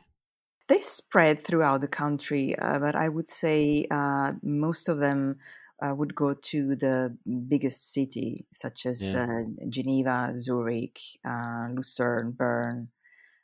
They 0.68 0.80
spread 0.80 1.42
throughout 1.42 1.80
the 1.80 1.88
country, 1.88 2.54
uh, 2.58 2.78
but 2.78 2.94
I 2.94 3.08
would 3.08 3.28
say 3.28 3.86
uh, 3.90 4.32
most 4.42 4.88
of 4.90 4.98
them 4.98 5.38
uh, 5.82 5.94
would 5.94 6.14
go 6.14 6.34
to 6.34 6.76
the 6.76 7.16
biggest 7.48 7.94
city, 7.94 8.44
such 8.52 8.84
as 8.84 9.02
yeah. 9.02 9.24
Uh, 9.24 9.42
Geneva, 9.70 10.32
Zurich, 10.34 11.00
uh, 11.26 11.68
Lucerne, 11.72 12.32
Bern, 12.32 12.88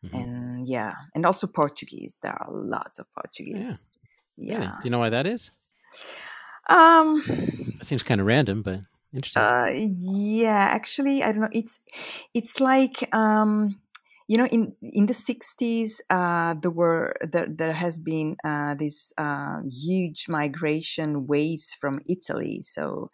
mm-hmm. 0.04 0.14
and 0.14 0.68
yeah, 0.68 0.94
and 1.14 1.24
also 1.24 1.46
Portuguese. 1.46 2.18
There 2.22 2.32
are 2.32 2.48
lots 2.50 2.98
of 2.98 3.06
Portuguese. 3.14 3.88
Yeah. 4.36 4.52
yeah. 4.52 4.58
Really? 4.58 4.66
Do 4.66 4.84
you 4.84 4.90
know 4.90 4.98
why 4.98 5.10
that 5.10 5.26
is? 5.26 5.52
Um, 6.68 7.22
that 7.78 7.86
seems 7.86 8.02
kind 8.02 8.20
of 8.20 8.26
random, 8.26 8.62
but 8.62 8.80
interesting. 9.12 9.46
Uh, 9.46 9.70
yeah, 9.74 10.68
actually, 10.70 11.22
I 11.22 11.32
don't 11.32 11.40
know. 11.42 11.48
It's 11.52 11.80
it's 12.34 12.60
like 12.60 13.14
um, 13.14 13.80
you 14.28 14.36
know 14.36 14.46
in 14.46 14.74
in 14.82 15.06
the 15.06 15.14
60s 15.14 16.00
uh, 16.10 16.54
there 16.60 16.70
were 16.70 17.14
there, 17.22 17.46
there 17.48 17.72
has 17.72 17.98
been 17.98 18.36
uh, 18.44 18.74
this 18.74 19.12
uh, 19.18 19.60
huge 19.70 20.28
migration 20.28 21.26
waves 21.26 21.74
from 21.80 22.00
italy 22.08 22.62
so 22.62 23.10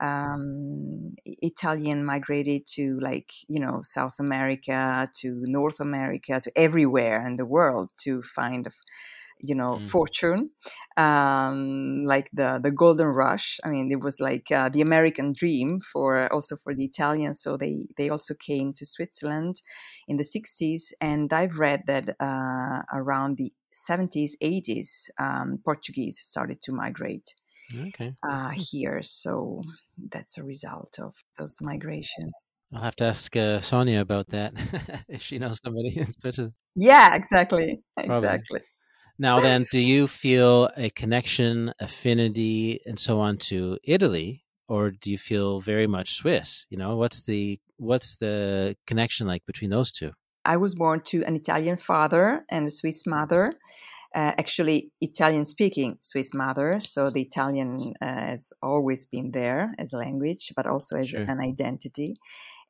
um, 0.00 1.14
italian 1.26 2.04
migrated 2.04 2.66
to 2.66 2.98
like 3.00 3.30
you 3.48 3.60
know 3.60 3.80
south 3.82 4.14
america 4.18 5.10
to 5.14 5.42
north 5.46 5.80
america 5.80 6.40
to 6.42 6.50
everywhere 6.56 7.26
in 7.26 7.36
the 7.36 7.46
world 7.46 7.90
to 8.02 8.22
find 8.22 8.68
you 9.42 9.54
know 9.54 9.78
mm. 9.80 9.88
fortune 9.88 10.50
um, 10.96 12.04
like 12.04 12.28
the 12.32 12.60
the 12.62 12.70
golden 12.70 13.06
rush 13.06 13.58
i 13.64 13.68
mean 13.68 13.90
it 13.90 14.00
was 14.00 14.20
like 14.20 14.50
uh, 14.50 14.68
the 14.68 14.80
american 14.80 15.32
dream 15.32 15.78
for 15.92 16.32
also 16.32 16.56
for 16.56 16.74
the 16.74 16.84
italians 16.84 17.42
so 17.42 17.56
they 17.56 17.86
they 17.96 18.08
also 18.08 18.34
came 18.34 18.72
to 18.72 18.84
switzerland 18.86 19.62
in 20.08 20.16
the 20.16 20.24
60s 20.24 20.92
and 21.00 21.32
i've 21.32 21.58
read 21.58 21.82
that 21.86 22.16
uh, 22.20 22.82
around 22.92 23.36
the 23.36 23.52
70s 23.88 24.32
80s 24.42 25.08
um, 25.18 25.58
portuguese 25.64 26.18
started 26.20 26.60
to 26.62 26.72
migrate 26.72 27.34
okay. 27.88 28.14
uh, 28.28 28.50
here 28.50 29.00
so 29.02 29.62
that's 30.10 30.38
a 30.38 30.42
result 30.42 30.98
of 30.98 31.14
those 31.38 31.56
migrations 31.60 32.32
I'll 32.72 32.82
have 32.82 32.96
to 32.96 33.04
ask 33.04 33.36
uh, 33.36 33.58
Sonia 33.58 34.00
about 34.00 34.28
that 34.28 34.54
if 35.08 35.22
she 35.22 35.38
knows 35.38 35.58
somebody 35.64 35.98
in 35.98 36.14
Switzerland. 36.20 36.54
Yeah, 36.76 37.16
exactly, 37.16 37.80
Probably. 37.96 38.16
exactly. 38.16 38.60
Now, 39.20 39.38
then, 39.40 39.66
do 39.70 39.78
you 39.78 40.06
feel 40.06 40.70
a 40.78 40.88
connection, 40.88 41.74
affinity, 41.78 42.80
and 42.86 42.98
so 42.98 43.20
on 43.20 43.36
to 43.48 43.76
Italy, 43.84 44.44
or 44.66 44.90
do 44.90 45.10
you 45.10 45.18
feel 45.18 45.60
very 45.60 45.86
much 45.86 46.14
Swiss? 46.14 46.64
You 46.70 46.78
know, 46.78 46.96
what's 46.96 47.20
the 47.20 47.60
what's 47.76 48.16
the 48.16 48.76
connection 48.86 49.26
like 49.26 49.44
between 49.44 49.68
those 49.68 49.92
two? 49.92 50.12
I 50.46 50.56
was 50.56 50.74
born 50.74 51.02
to 51.08 51.22
an 51.24 51.36
Italian 51.36 51.76
father 51.76 52.46
and 52.50 52.66
a 52.66 52.70
Swiss 52.70 53.02
mother. 53.06 53.52
Uh, 54.14 54.32
actually, 54.38 54.90
Italian 55.02 55.44
speaking 55.44 55.98
Swiss 56.00 56.32
mother. 56.32 56.80
So 56.80 57.10
the 57.10 57.20
Italian 57.20 57.92
uh, 58.00 58.06
has 58.06 58.54
always 58.62 59.04
been 59.04 59.32
there 59.32 59.74
as 59.78 59.92
a 59.92 59.98
language, 59.98 60.50
but 60.56 60.66
also 60.66 60.96
as 60.96 61.10
sure. 61.10 61.20
an 61.20 61.40
identity. 61.40 62.16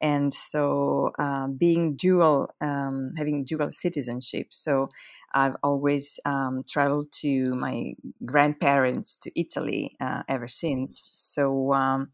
And 0.00 0.32
so, 0.32 1.10
uh, 1.18 1.48
being 1.48 1.96
dual, 1.96 2.48
um, 2.60 3.12
having 3.16 3.44
dual 3.44 3.70
citizenship. 3.70 4.48
So, 4.50 4.88
I've 5.32 5.56
always 5.62 6.18
um, 6.24 6.64
traveled 6.68 7.12
to 7.20 7.44
my 7.54 7.94
grandparents 8.24 9.16
to 9.18 9.40
Italy 9.40 9.96
uh, 10.00 10.22
ever 10.28 10.48
since. 10.48 11.10
So 11.12 11.72
um, 11.72 12.10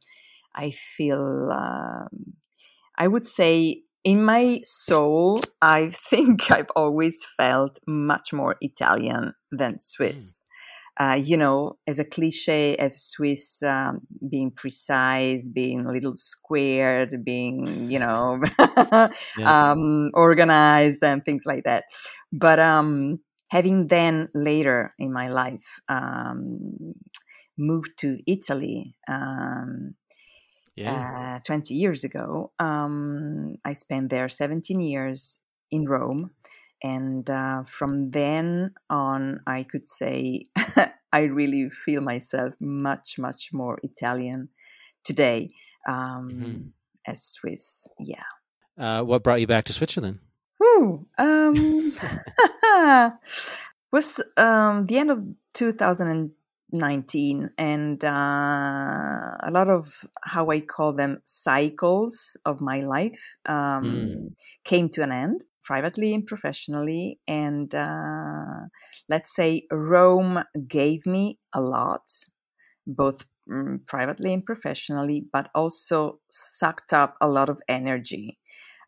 I 0.54 0.72
feel, 0.72 1.50
um, 1.52 2.34
I 2.96 3.08
would 3.08 3.26
say, 3.26 3.82
in 4.04 4.24
my 4.24 4.60
soul, 4.64 5.42
I 5.62 5.90
think 6.10 6.50
I've 6.50 6.70
always 6.76 7.26
felt 7.36 7.78
much 7.86 8.32
more 8.32 8.56
Italian 8.60 9.34
than 9.52 9.78
Swiss. 9.78 10.40
Uh, 10.98 11.18
you 11.22 11.36
know, 11.36 11.76
as 11.86 11.98
a 11.98 12.04
cliche, 12.04 12.74
as 12.76 13.02
Swiss, 13.02 13.62
um, 13.62 14.00
being 14.30 14.50
precise, 14.50 15.46
being 15.46 15.84
a 15.84 15.92
little 15.92 16.14
squared, 16.14 17.22
being, 17.22 17.90
you 17.90 17.98
know, 17.98 18.40
yeah. 18.58 19.10
um, 19.72 20.10
organized 20.14 21.02
and 21.02 21.22
things 21.24 21.44
like 21.44 21.64
that. 21.64 21.84
But 22.32 22.58
um, 22.58 23.20
having 23.48 23.88
then 23.88 24.28
later 24.34 24.94
in 24.98 25.12
my 25.12 25.28
life 25.28 25.80
um, 25.88 26.94
moved 27.58 27.98
to 27.98 28.18
Italy 28.26 28.96
um, 29.06 29.94
yeah. 30.76 31.36
uh, 31.36 31.40
20 31.44 31.74
years 31.74 32.04
ago, 32.04 32.52
um, 32.58 33.56
I 33.64 33.74
spent 33.74 34.10
there 34.10 34.28
17 34.28 34.80
years 34.80 35.40
in 35.70 35.86
Rome 35.86 36.30
and 36.82 37.28
uh, 37.30 37.62
from 37.66 38.10
then 38.10 38.72
on 38.90 39.40
i 39.46 39.62
could 39.62 39.88
say 39.88 40.46
i 41.12 41.20
really 41.20 41.70
feel 41.70 42.00
myself 42.00 42.52
much 42.60 43.16
much 43.18 43.50
more 43.52 43.78
italian 43.82 44.48
today 45.04 45.50
um, 45.88 46.30
mm-hmm. 46.32 46.62
as 47.06 47.24
swiss 47.24 47.86
yeah 48.00 48.22
uh, 48.78 49.02
what 49.02 49.22
brought 49.22 49.40
you 49.40 49.46
back 49.46 49.64
to 49.64 49.72
switzerland 49.72 50.18
Ooh, 50.62 51.06
um, 51.18 51.94
was 53.92 54.20
um, 54.38 54.86
the 54.86 54.98
end 54.98 55.10
of 55.10 55.22
2019 55.54 57.50
and 57.58 58.04
uh, 58.04 58.08
a 58.08 59.50
lot 59.50 59.68
of 59.68 60.04
how 60.22 60.50
i 60.50 60.60
call 60.60 60.92
them 60.92 61.20
cycles 61.24 62.36
of 62.44 62.60
my 62.60 62.80
life 62.80 63.36
um, 63.46 63.84
mm. 63.84 64.34
came 64.64 64.88
to 64.88 65.02
an 65.02 65.12
end 65.12 65.44
privately 65.66 66.14
and 66.14 66.24
professionally. 66.24 67.18
And 67.28 67.74
uh, 67.74 68.68
let's 69.08 69.34
say 69.34 69.66
Rome 69.70 70.44
gave 70.66 71.04
me 71.04 71.38
a 71.52 71.60
lot, 71.60 72.02
both 72.86 73.26
um, 73.52 73.80
privately 73.86 74.32
and 74.32 74.44
professionally, 74.44 75.26
but 75.32 75.50
also 75.54 76.20
sucked 76.30 76.92
up 76.92 77.16
a 77.20 77.28
lot 77.28 77.48
of 77.50 77.58
energy. 77.68 78.38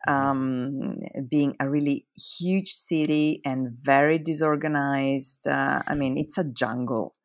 Mm-hmm. 0.08 0.26
Um, 0.30 0.94
being 1.28 1.56
a 1.58 1.68
really 1.68 2.06
huge 2.14 2.70
city 2.70 3.42
and 3.44 3.76
very 3.82 4.16
disorganized. 4.16 5.44
Uh, 5.44 5.82
I 5.88 5.96
mean, 5.96 6.16
it's 6.16 6.38
a 6.38 6.44
jungle. 6.44 7.16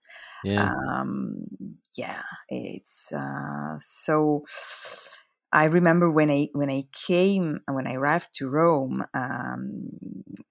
Yeah. 0.44 0.74
Um, 0.90 1.46
yeah, 1.96 2.24
it's 2.50 3.12
uh, 3.14 3.78
so 3.80 4.44
I 5.54 5.66
remember 5.66 6.10
when 6.12 6.32
I 6.32 6.50
when 6.54 6.72
I 6.72 6.86
came 6.94 7.62
when 7.70 7.88
I 7.88 7.94
arrived 7.94 8.30
to 8.36 8.50
Rome 8.50 9.06
um, 9.14 9.90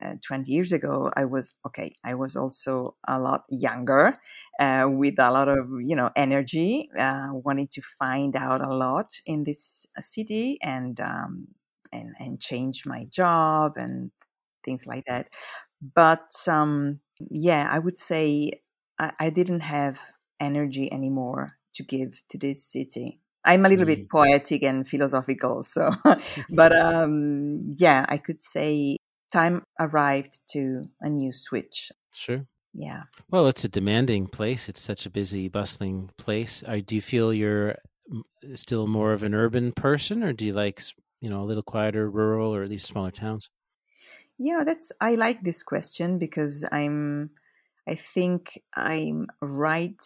uh, 0.04 0.14
20 0.25 0.52
years 0.52 0.73
ago, 0.73 1.11
I 1.16 1.25
was 1.25 1.54
okay. 1.66 1.97
I 2.04 2.14
was 2.14 2.37
also 2.37 2.97
a 3.09 3.18
lot 3.18 3.44
younger, 3.50 4.16
uh, 4.61 4.87
with 4.88 5.18
a 5.18 5.30
lot 5.32 5.49
of 5.49 5.68
you 5.82 5.97
know 5.97 6.11
energy, 6.16 6.88
uh, 6.99 7.30
wanting 7.32 7.68
to 7.73 7.82
find 7.99 8.37
out 8.37 8.61
a 8.62 8.73
lot 8.73 9.11
in 9.26 9.44
this 9.44 9.87
uh, 9.99 10.00
city 10.02 10.59
and 10.62 11.00
um, 11.00 11.49
and 11.92 12.14
and 12.21 12.40
change 12.40 12.87
my 12.87 13.04
job 13.06 13.73
and 13.76 14.12
things 14.64 14.87
like 14.87 15.04
that. 15.09 15.30
But 15.94 16.32
um, 16.49 17.00
yeah, 17.30 17.68
I 17.73 17.78
would 17.80 17.99
say 17.99 18.62
I, 19.00 19.12
I 19.21 19.30
didn't 19.30 19.61
have 19.62 20.00
energy 20.40 20.92
anymore 20.92 21.59
to 21.75 21.85
give 21.85 22.23
to 22.30 22.38
this 22.38 22.64
city 22.66 23.22
I'm 23.44 23.66
a 23.66 23.68
little 23.68 23.84
mm. 23.84 23.88
bit 23.88 24.11
poetic 24.11 24.62
and 24.62 24.87
philosophical, 24.87 25.62
so 25.62 25.90
but 26.50 26.78
um, 26.78 27.75
yeah, 27.76 28.06
I 28.08 28.18
could 28.18 28.42
say 28.42 28.99
time 29.32 29.62
arrived 29.80 30.38
to 30.50 30.87
a 31.00 31.08
new 31.08 31.32
switch. 31.32 31.90
Sure. 32.14 32.46
Yeah. 32.75 33.02
Well, 33.30 33.49
it's 33.49 33.64
a 33.64 33.68
demanding 33.68 34.26
place. 34.26 34.68
It's 34.68 34.80
such 34.80 35.04
a 35.04 35.11
busy, 35.11 35.49
bustling 35.49 36.11
place. 36.16 36.62
Are, 36.62 36.80
do 36.80 36.94
you 36.94 37.02
feel 37.02 37.32
you're 37.32 37.76
still 38.54 38.87
more 38.87 39.12
of 39.12 39.22
an 39.22 39.34
urban 39.34 39.72
person, 39.72 40.22
or 40.22 40.32
do 40.32 40.46
you 40.46 40.52
like 40.52 40.80
you 41.20 41.28
know 41.28 41.42
a 41.42 41.44
little 41.44 41.62
quieter, 41.62 42.08
rural, 42.08 42.54
or 42.54 42.62
at 42.62 42.70
least 42.70 42.87
smaller 42.87 43.11
towns? 43.11 43.50
Yeah, 44.38 44.64
that's. 44.64 44.92
I 45.00 45.16
like 45.16 45.42
this 45.42 45.62
question 45.62 46.18
because 46.18 46.64
I'm 46.72 47.30
I 47.89 47.97
think 47.97 48.62
I'm 48.77 49.27
right 49.41 50.01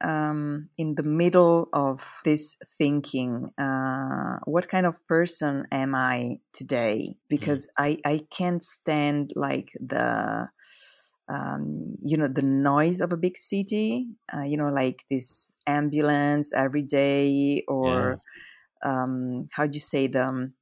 um, 0.00 0.70
in 0.78 0.94
the 0.94 1.02
middle 1.02 1.68
of 1.72 2.06
this 2.24 2.56
thinking. 2.78 3.50
Uh, 3.58 4.38
what 4.44 4.68
kind 4.68 4.86
of 4.86 5.06
person 5.06 5.66
am 5.70 5.94
I 5.94 6.38
today? 6.54 7.16
Because 7.28 7.68
mm. 7.78 7.84
I, 7.84 7.98
I 8.04 8.20
can't 8.30 8.64
stand 8.64 9.32
like 9.36 9.72
the 9.78 10.48
um, 11.28 11.96
you 12.02 12.16
know 12.16 12.28
the 12.28 12.42
noise 12.42 13.02
of 13.02 13.12
a 13.12 13.16
big 13.16 13.36
city 13.36 14.06
uh, 14.34 14.42
you 14.42 14.56
know 14.56 14.70
like 14.70 15.04
this 15.10 15.54
ambulance 15.66 16.54
every 16.54 16.82
day 16.82 17.62
or 17.68 18.20
yeah. 18.82 19.02
um, 19.02 19.48
how 19.52 19.66
do 19.66 19.74
you 19.74 19.80
say 19.80 20.06
the 20.06 20.26
um, 20.26 20.54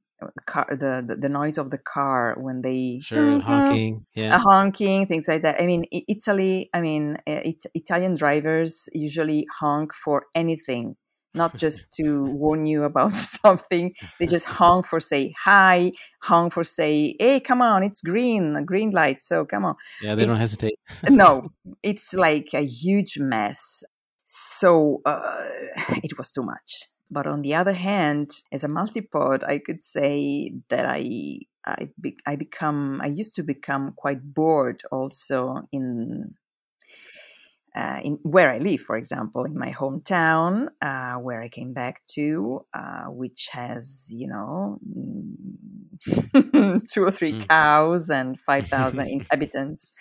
car 0.45 0.67
the, 0.69 1.03
the, 1.07 1.15
the 1.15 1.29
noise 1.29 1.57
of 1.57 1.69
the 1.69 1.77
car 1.77 2.35
when 2.39 2.61
they 2.61 2.99
sure 3.01 3.39
honking 3.39 4.05
yeah 4.15 4.35
uh, 4.35 4.39
honking 4.39 5.05
things 5.05 5.27
like 5.27 5.43
that 5.43 5.61
i 5.61 5.65
mean 5.65 5.85
italy 5.91 6.69
i 6.73 6.81
mean 6.81 7.17
it, 7.25 7.63
italian 7.75 8.15
drivers 8.15 8.89
usually 8.93 9.45
honk 9.59 9.93
for 9.93 10.25
anything 10.33 10.95
not 11.37 11.55
just 11.55 11.93
to 11.93 12.23
warn 12.43 12.65
you 12.65 12.83
about 12.83 13.15
something. 13.43 13.93
They 14.19 14.27
just 14.27 14.45
honk 14.45 14.85
for 14.85 14.99
say 14.99 15.33
hi, 15.39 15.93
honk 16.21 16.51
for 16.51 16.65
say, 16.65 17.15
hey, 17.19 17.39
come 17.39 17.61
on, 17.61 17.83
it's 17.83 18.01
green, 18.01 18.65
green 18.65 18.89
light, 18.91 19.21
so 19.21 19.45
come 19.45 19.63
on. 19.63 19.75
Yeah, 20.01 20.15
they 20.15 20.23
it's, 20.23 20.27
don't 20.27 20.37
hesitate. 20.37 20.79
no, 21.09 21.51
it's 21.83 22.13
like 22.13 22.49
a 22.53 22.65
huge 22.65 23.17
mess. 23.19 23.83
So 24.25 25.01
uh, 25.05 25.45
it 26.03 26.17
was 26.17 26.31
too 26.31 26.43
much. 26.43 26.89
But 27.09 27.27
on 27.27 27.41
the 27.41 27.55
other 27.55 27.73
hand, 27.73 28.31
as 28.51 28.63
a 28.63 28.67
multipod, 28.67 29.43
I 29.43 29.59
could 29.59 29.81
say 29.81 30.53
that 30.69 30.85
I 30.85 31.39
I, 31.65 31.89
be, 31.99 32.17
I 32.25 32.35
become 32.37 33.01
I 33.01 33.07
used 33.07 33.35
to 33.35 33.43
become 33.43 33.93
quite 33.95 34.33
bored 34.33 34.83
also 34.91 35.67
in 35.71 36.35
uh, 37.75 37.99
in 38.03 38.17
where 38.23 38.49
I 38.49 38.57
live, 38.57 38.81
for 38.81 38.97
example, 38.97 39.43
in 39.43 39.55
my 39.55 39.71
hometown, 39.71 40.69
uh, 40.81 41.15
where 41.15 41.41
I 41.43 41.47
came 41.47 41.73
back 41.73 42.01
to, 42.13 42.65
uh, 42.73 43.05
which 43.05 43.49
has 43.51 44.07
you 44.09 44.27
know 44.27 44.79
two 46.89 47.03
or 47.03 47.11
three 47.11 47.33
mm. 47.33 47.47
cows 47.47 48.09
and 48.09 48.39
five 48.39 48.67
thousand 48.67 49.07
inhabitants, 49.19 49.91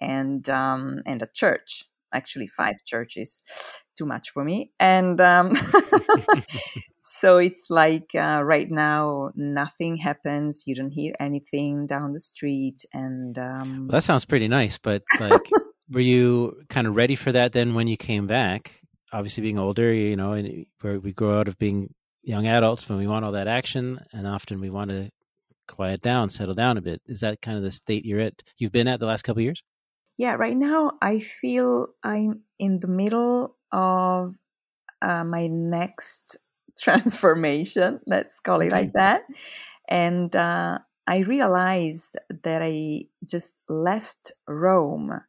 and 0.00 0.48
um, 0.48 1.02
and 1.04 1.20
a 1.20 1.28
church, 1.34 1.84
actually 2.14 2.46
five 2.46 2.76
churches, 2.86 3.40
too 3.98 4.06
much 4.06 4.30
for 4.30 4.44
me, 4.44 4.70
and 4.78 5.20
um, 5.20 5.52
so 7.02 7.38
it's 7.38 7.66
like 7.68 8.10
uh, 8.14 8.40
right 8.44 8.70
now 8.70 9.30
nothing 9.34 9.96
happens, 9.96 10.62
you 10.66 10.74
don't 10.74 10.90
hear 10.90 11.14
anything 11.18 11.86
down 11.86 12.12
the 12.12 12.20
street, 12.20 12.84
and 12.92 13.38
um, 13.38 13.88
well, 13.88 13.98
that 13.98 14.04
sounds 14.04 14.24
pretty 14.24 14.48
nice, 14.48 14.78
but 14.78 15.02
like 15.18 15.50
were 15.90 16.00
you 16.00 16.62
kind 16.68 16.86
of 16.86 16.96
ready 16.96 17.16
for 17.16 17.32
that 17.32 17.52
then 17.52 17.74
when 17.74 17.88
you 17.88 17.96
came 17.96 18.26
back? 18.26 18.80
Obviously, 19.12 19.42
being 19.42 19.58
older, 19.58 19.92
you 19.92 20.16
know, 20.16 20.32
and 20.32 20.66
where 20.80 21.00
we 21.00 21.12
grow 21.12 21.40
out 21.40 21.48
of 21.48 21.58
being 21.58 21.94
young 22.22 22.46
adults 22.46 22.88
when 22.88 22.98
we 22.98 23.06
want 23.06 23.24
all 23.24 23.32
that 23.32 23.48
action, 23.48 23.98
and 24.12 24.26
often 24.26 24.60
we 24.60 24.70
want 24.70 24.90
to 24.90 25.10
quiet 25.66 26.00
down, 26.02 26.28
settle 26.28 26.54
down 26.54 26.76
a 26.76 26.82
bit. 26.82 27.00
Is 27.06 27.20
that 27.20 27.40
kind 27.40 27.56
of 27.56 27.62
the 27.62 27.70
state 27.70 28.04
you're 28.04 28.20
at? 28.20 28.42
You've 28.58 28.72
been 28.72 28.88
at 28.88 29.00
the 29.00 29.06
last 29.06 29.22
couple 29.22 29.42
years? 29.42 29.62
Yeah, 30.18 30.34
right 30.34 30.56
now 30.56 30.92
I 31.02 31.20
feel 31.20 31.88
I'm 32.04 32.42
in 32.58 32.80
the 32.80 32.88
middle 32.88 33.56
of 33.72 34.34
uh, 35.02 35.24
my 35.24 35.48
next 35.48 36.36
transformation. 36.80 38.00
Let's 38.06 38.40
call 38.40 38.62
it 38.62 38.72
like 38.72 38.92
that, 38.94 39.22
and 39.88 40.34
uh, 40.36 40.78
I 41.06 41.18
realized 41.20 42.16
that 42.44 42.62
I 42.62 43.06
just 43.24 43.54
left 43.68 44.32
Rome 44.48 45.20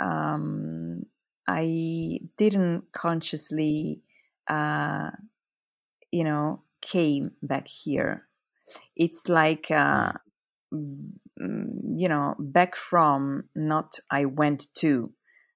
um, 0.00 1.02
I 1.48 2.20
didn't 2.38 2.84
consciously, 2.92 4.02
uh, 4.48 5.10
you 6.12 6.24
know, 6.24 6.62
came 6.80 7.32
back 7.42 7.66
here. 7.68 8.26
It's 8.96 9.28
like, 9.28 9.70
uh, 9.70 10.12
mm, 10.72 11.12
you 11.38 12.08
know, 12.08 12.34
back 12.38 12.76
from 12.76 13.44
not 13.54 13.98
I 14.10 14.26
went 14.26 14.66
to 14.78 15.12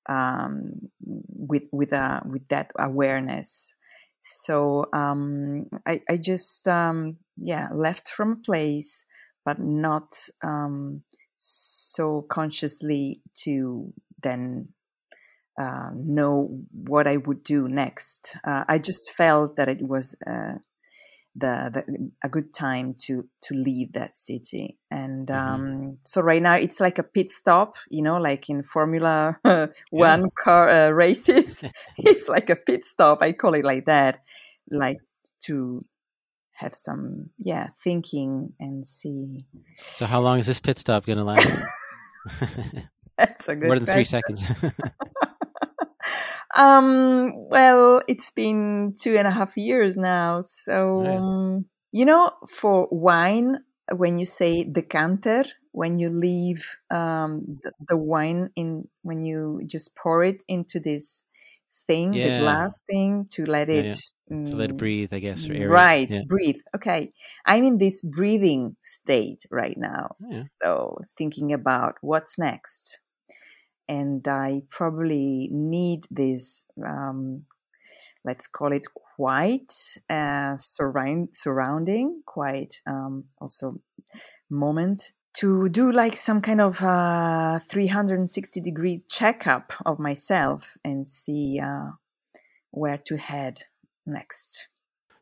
um, 0.09 0.73
with 1.01 1.65
with 1.73 1.93
uh, 1.93 2.21
with 2.25 2.49
that 2.49 2.71
awareness. 2.79 3.73
So 4.21 4.87
um, 4.93 5.67
I 5.87 6.03
I 6.09 6.17
just 6.17 6.67
um, 6.69 7.19
yeah 7.37 7.69
left 7.73 8.09
from 8.09 8.33
a 8.33 8.45
place, 8.45 9.05
but 9.45 9.59
not 9.59 10.17
um, 10.43 11.03
so 11.37 12.27
consciously 12.29 13.23
to 13.45 13.93
then 14.23 14.69
uh, 15.61 15.91
know 15.95 16.61
what 16.73 17.07
I 17.07 17.17
would 17.17 17.43
do 17.43 17.69
next. 17.69 18.35
Uh, 18.45 18.65
I 18.69 18.79
just 18.79 19.11
felt 19.13 19.57
that 19.57 19.69
it 19.69 19.83
was 19.83 20.15
uh, 20.27 20.55
the, 21.39 21.71
the, 21.73 22.11
a 22.23 22.29
good 22.29 22.53
time 22.53 22.95
to 23.07 23.29
to 23.43 23.55
leave 23.55 23.93
that 23.93 24.15
city, 24.15 24.77
and 24.91 25.29
mm-hmm. 25.29 25.55
um, 25.55 25.67
mm-hmm. 25.67 25.91
so 26.05 26.21
right 26.21 26.43
now 26.43 26.55
it's 26.55 26.81
like 26.81 26.99
a 26.99 27.03
pit 27.03 27.31
stop, 27.31 27.77
you 27.91 28.03
know, 28.03 28.19
like 28.19 28.49
in 28.49 28.63
Formula 28.63 29.39
One 29.91 30.23
yeah. 30.23 30.27
car 30.43 30.69
uh, 30.69 30.91
races. 30.91 31.63
it's 31.99 32.29
like 32.29 32.51
a 32.51 32.57
pit 32.57 32.85
stop. 32.85 33.23
I 33.23 33.33
call 33.33 33.55
it 33.55 33.65
like 33.65 33.87
that, 33.87 34.21
like 34.71 34.99
to 35.45 35.85
have 36.53 36.75
some 36.75 37.31
yeah 37.39 37.69
thinking 37.83 38.53
and 38.59 38.87
see. 38.87 39.45
So 39.95 40.07
how 40.07 40.21
long 40.21 40.39
is 40.39 40.47
this 40.47 40.61
pit 40.61 40.79
stop 40.79 41.07
going 41.07 41.19
to 41.19 41.25
last? 41.25 41.49
That's 43.17 43.49
a 43.49 43.57
good 43.57 43.67
More 43.67 43.79
than 43.79 43.85
question. 43.85 43.95
three 43.95 44.05
seconds. 44.05 44.45
Um, 46.57 47.33
well, 47.49 48.03
it's 48.09 48.31
been 48.31 48.95
two 48.99 49.17
and 49.17 49.27
a 49.27 49.31
half 49.31 49.57
years 49.57 49.97
now. 49.97 50.43
So, 50.43 51.07
um, 51.07 51.67
you 51.93 52.05
know, 52.05 52.31
for 52.49 52.89
wine, 52.91 53.59
when 53.95 54.19
you 54.19 54.27
say 54.27 54.65
decanter, 54.65 55.45
when 55.73 55.99
you 55.99 56.11
leave 56.11 56.65
um, 56.91 57.59
the, 57.63 57.73
the, 57.89 57.97
wine 57.97 58.51
in, 58.57 58.89
when 59.03 59.23
you 59.23 59.61
just 59.67 59.95
pour 59.95 60.25
it 60.25 60.43
into 60.49 60.81
this 60.81 61.23
thing, 61.87 62.15
yeah. 62.15 62.37
the 62.37 62.43
glass 62.43 62.81
thing, 62.89 63.27
to 63.31 63.47
let 63.47 63.69
it. 63.69 63.87
Yeah, 64.31 64.37
yeah. 64.37 64.45
to 64.51 64.57
let 64.57 64.71
it 64.71 64.75
mm, 64.75 64.79
breathe, 64.79 65.13
I 65.13 65.19
guess. 65.21 65.49
right, 65.49 66.11
breathe. 66.29 66.61
Okay. 66.75 67.13
I'm 67.47 67.65
in 67.65 67.79
this 67.79 68.03
breathing 68.03 68.77
state 68.81 69.45
right 69.51 69.77
now. 69.79 70.17
So, 70.63 70.99
thinking 71.17 71.53
about 71.53 71.97
what's 72.01 72.39
next 72.39 72.99
and 73.89 74.27
I 74.29 74.63
probably 74.69 75.49
need 75.51 76.05
this, 76.11 76.65
um, 76.85 77.45
let's 78.25 78.47
call 78.47 78.73
it 78.73 78.87
quiet 79.17 79.73
uh, 80.11 80.57
surround, 80.57 81.31
surrounding, 81.33 82.23
quiet 82.27 82.81
um, 82.87 83.25
also 83.41 83.81
moment 84.51 85.13
to 85.35 85.69
do 85.69 85.93
like 85.93 86.17
some 86.17 86.41
kind 86.41 86.61
of 86.61 86.83
uh, 86.83 87.61
360 87.69 88.61
degree 88.61 89.03
checkup 89.09 89.73
of 89.87 89.99
myself 89.99 90.77
and 90.85 91.07
see 91.07 91.61
uh, 91.61 91.91
where 92.71 92.99
to 92.99 93.17
head 93.17 93.61
next. 94.07 94.67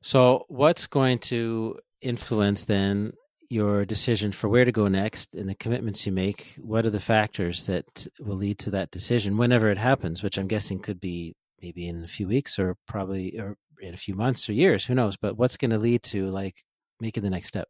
So, 0.00 0.46
what's 0.48 0.86
going 0.86 1.18
to 1.30 1.78
influence 2.00 2.64
then 2.64 3.12
your 3.48 3.84
decision 3.84 4.32
for 4.32 4.48
where 4.48 4.64
to 4.64 4.72
go 4.72 4.88
next 4.88 5.34
and 5.34 5.48
the 5.48 5.54
commitments 5.54 6.06
you 6.06 6.12
make, 6.12 6.54
what 6.58 6.86
are 6.86 6.90
the 6.90 7.00
factors 7.00 7.64
that 7.64 8.06
will 8.20 8.36
lead 8.36 8.58
to 8.60 8.70
that 8.70 8.90
decision 8.90 9.36
whenever 9.36 9.70
it 9.70 9.78
happens, 9.78 10.22
which 10.22 10.38
I'm 10.38 10.48
guessing 10.48 10.80
could 10.80 11.00
be 11.00 11.34
maybe 11.62 11.88
in 11.88 12.04
a 12.04 12.08
few 12.08 12.28
weeks 12.28 12.58
or 12.58 12.76
probably 12.86 13.38
or 13.38 13.56
in 13.80 13.94
a 13.94 13.98
few 13.98 14.14
months 14.14 14.48
or 14.48 14.52
years, 14.52 14.84
who 14.84 14.94
knows, 14.94 15.16
but 15.16 15.36
what's 15.36 15.56
going 15.56 15.70
to 15.70 15.78
lead 15.78 16.02
to 16.04 16.28
like 16.30 16.64
making 17.00 17.22
the 17.22 17.30
next 17.30 17.48
step? 17.48 17.68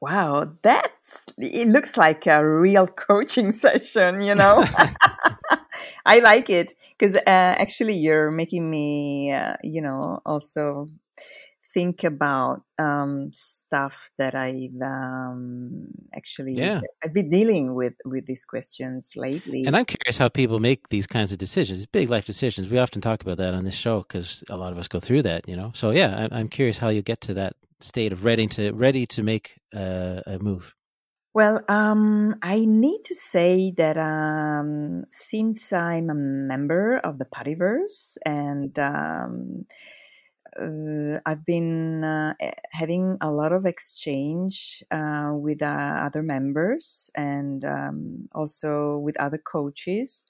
Wow, 0.00 0.52
that's 0.62 1.24
it 1.38 1.68
looks 1.68 1.96
like 1.96 2.26
a 2.26 2.46
real 2.46 2.86
coaching 3.08 3.52
session, 3.52 4.20
you 4.20 4.34
know. 4.34 4.64
I 6.06 6.18
like 6.18 6.50
it 6.50 6.74
because 6.98 7.16
uh, 7.16 7.20
actually 7.26 7.94
you're 7.94 8.30
making 8.30 8.68
me, 8.68 9.32
uh, 9.32 9.56
you 9.62 9.80
know, 9.80 10.20
also 10.26 10.90
think 11.74 12.04
about 12.04 12.62
um, 12.78 13.30
stuff 13.32 14.10
that 14.16 14.34
I've 14.34 14.80
um, 14.80 15.88
actually 16.14 16.54
yeah. 16.54 16.80
I've 17.02 17.12
been 17.12 17.28
dealing 17.28 17.74
with 17.74 17.96
with 18.04 18.26
these 18.26 18.44
questions 18.44 19.12
lately. 19.16 19.64
And 19.66 19.76
I'm 19.76 19.84
curious 19.84 20.16
how 20.16 20.28
people 20.28 20.60
make 20.60 20.88
these 20.88 21.06
kinds 21.06 21.32
of 21.32 21.38
decisions, 21.38 21.84
big 21.86 22.08
life 22.08 22.24
decisions. 22.24 22.68
We 22.68 22.78
often 22.78 23.00
talk 23.00 23.22
about 23.22 23.38
that 23.38 23.52
on 23.52 23.64
this 23.64 23.74
show 23.74 24.00
because 24.00 24.44
a 24.48 24.56
lot 24.56 24.72
of 24.72 24.78
us 24.78 24.88
go 24.88 25.00
through 25.00 25.22
that, 25.22 25.48
you 25.48 25.56
know. 25.56 25.72
So 25.74 25.90
yeah, 25.90 26.28
I'm 26.30 26.48
curious 26.48 26.78
how 26.78 26.88
you 26.88 27.02
get 27.02 27.20
to 27.22 27.34
that 27.34 27.56
state 27.80 28.12
of 28.12 28.24
ready 28.24 28.46
to 28.46 28.72
ready 28.72 29.06
to 29.06 29.22
make 29.22 29.58
a, 29.74 30.22
a 30.26 30.38
move. 30.38 30.74
Well, 31.34 31.64
um, 31.68 32.36
I 32.42 32.64
need 32.64 33.02
to 33.06 33.14
say 33.16 33.74
that 33.76 33.98
um, 33.98 35.04
since 35.10 35.72
I'm 35.72 36.08
a 36.08 36.14
member 36.14 36.98
of 36.98 37.18
the 37.18 37.24
Puttyverse 37.24 38.16
and 38.24 38.78
um, 38.78 39.66
uh, 39.68 39.74
I've 41.26 41.44
been 41.44 42.04
uh, 42.04 42.34
having 42.70 43.18
a 43.20 43.30
lot 43.30 43.52
of 43.52 43.66
exchange 43.66 44.82
uh, 44.90 45.32
with 45.34 45.62
uh, 45.62 45.66
other 46.02 46.22
members 46.22 47.10
and 47.14 47.64
um, 47.64 48.28
also 48.32 48.98
with 48.98 49.18
other 49.20 49.38
coaches, 49.38 50.26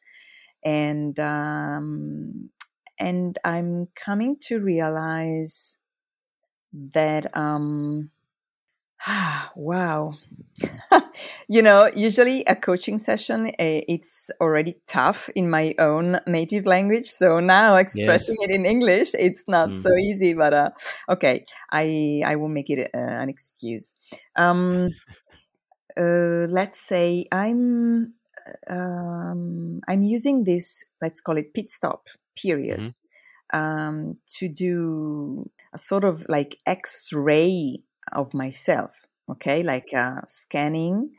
and 0.64 1.18
um, 1.20 2.50
and 2.98 3.38
I'm 3.44 3.88
coming 3.94 4.36
to 4.48 4.60
realize 4.60 5.78
that 6.72 7.36
um, 7.36 8.10
wow. 9.56 10.14
you 11.48 11.62
know, 11.62 11.90
usually 11.94 12.44
a 12.44 12.56
coaching 12.56 12.98
session, 12.98 13.48
eh, 13.58 13.82
it's 13.88 14.30
already 14.40 14.76
tough 14.86 15.28
in 15.34 15.50
my 15.50 15.74
own 15.78 16.20
native 16.26 16.66
language. 16.66 17.10
So 17.10 17.40
now 17.40 17.76
expressing 17.76 18.36
yes. 18.40 18.50
it 18.50 18.54
in 18.54 18.66
English, 18.66 19.14
it's 19.18 19.44
not 19.48 19.70
mm. 19.70 19.82
so 19.82 19.94
easy. 19.96 20.34
But 20.34 20.54
uh, 20.54 20.70
okay, 21.08 21.44
I 21.70 22.22
I 22.24 22.36
will 22.36 22.48
make 22.48 22.70
it 22.70 22.90
uh, 22.94 22.98
an 22.98 23.28
excuse. 23.28 23.94
Um, 24.36 24.90
uh, 25.96 26.46
let's 26.48 26.80
say 26.80 27.26
I'm 27.32 28.14
um, 28.68 29.80
I'm 29.88 30.02
using 30.02 30.44
this. 30.44 30.84
Let's 31.02 31.20
call 31.20 31.36
it 31.36 31.52
pit 31.52 31.70
stop 31.70 32.08
period. 32.36 32.80
Mm-hmm. 32.80 32.90
Um, 33.52 34.16
to 34.38 34.48
do 34.48 35.48
a 35.74 35.78
sort 35.78 36.02
of 36.02 36.26
like 36.28 36.56
X-ray 36.66 37.82
of 38.12 38.32
myself 38.34 39.06
okay 39.30 39.62
like 39.62 39.92
uh, 39.94 40.20
scanning 40.26 41.10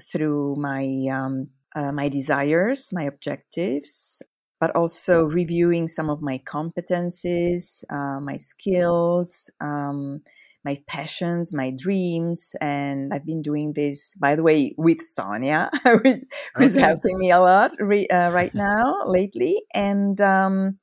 through 0.00 0.56
my 0.56 0.84
um, 1.12 1.48
uh, 1.74 1.92
my 1.92 2.08
desires 2.08 2.90
my 2.92 3.02
objectives 3.04 4.22
but 4.60 4.74
also 4.76 5.24
reviewing 5.24 5.88
some 5.88 6.10
of 6.10 6.20
my 6.20 6.40
competencies 6.46 7.84
uh, 7.90 8.20
my 8.20 8.36
skills 8.36 9.50
um, 9.60 10.20
my 10.64 10.78
passions 10.86 11.52
my 11.52 11.70
dreams 11.70 12.54
and 12.60 13.12
i've 13.14 13.24
been 13.24 13.42
doing 13.42 13.72
this 13.74 14.14
by 14.16 14.36
the 14.36 14.42
way 14.42 14.74
with 14.76 15.00
sonia 15.00 15.70
who's 16.02 16.24
okay. 16.56 16.80
helping 16.80 17.18
me 17.18 17.30
a 17.30 17.40
lot 17.40 17.72
re- 17.78 18.08
uh, 18.08 18.30
right 18.30 18.54
now 18.54 18.94
lately 19.04 19.62
and 19.74 20.20
um, 20.20 20.78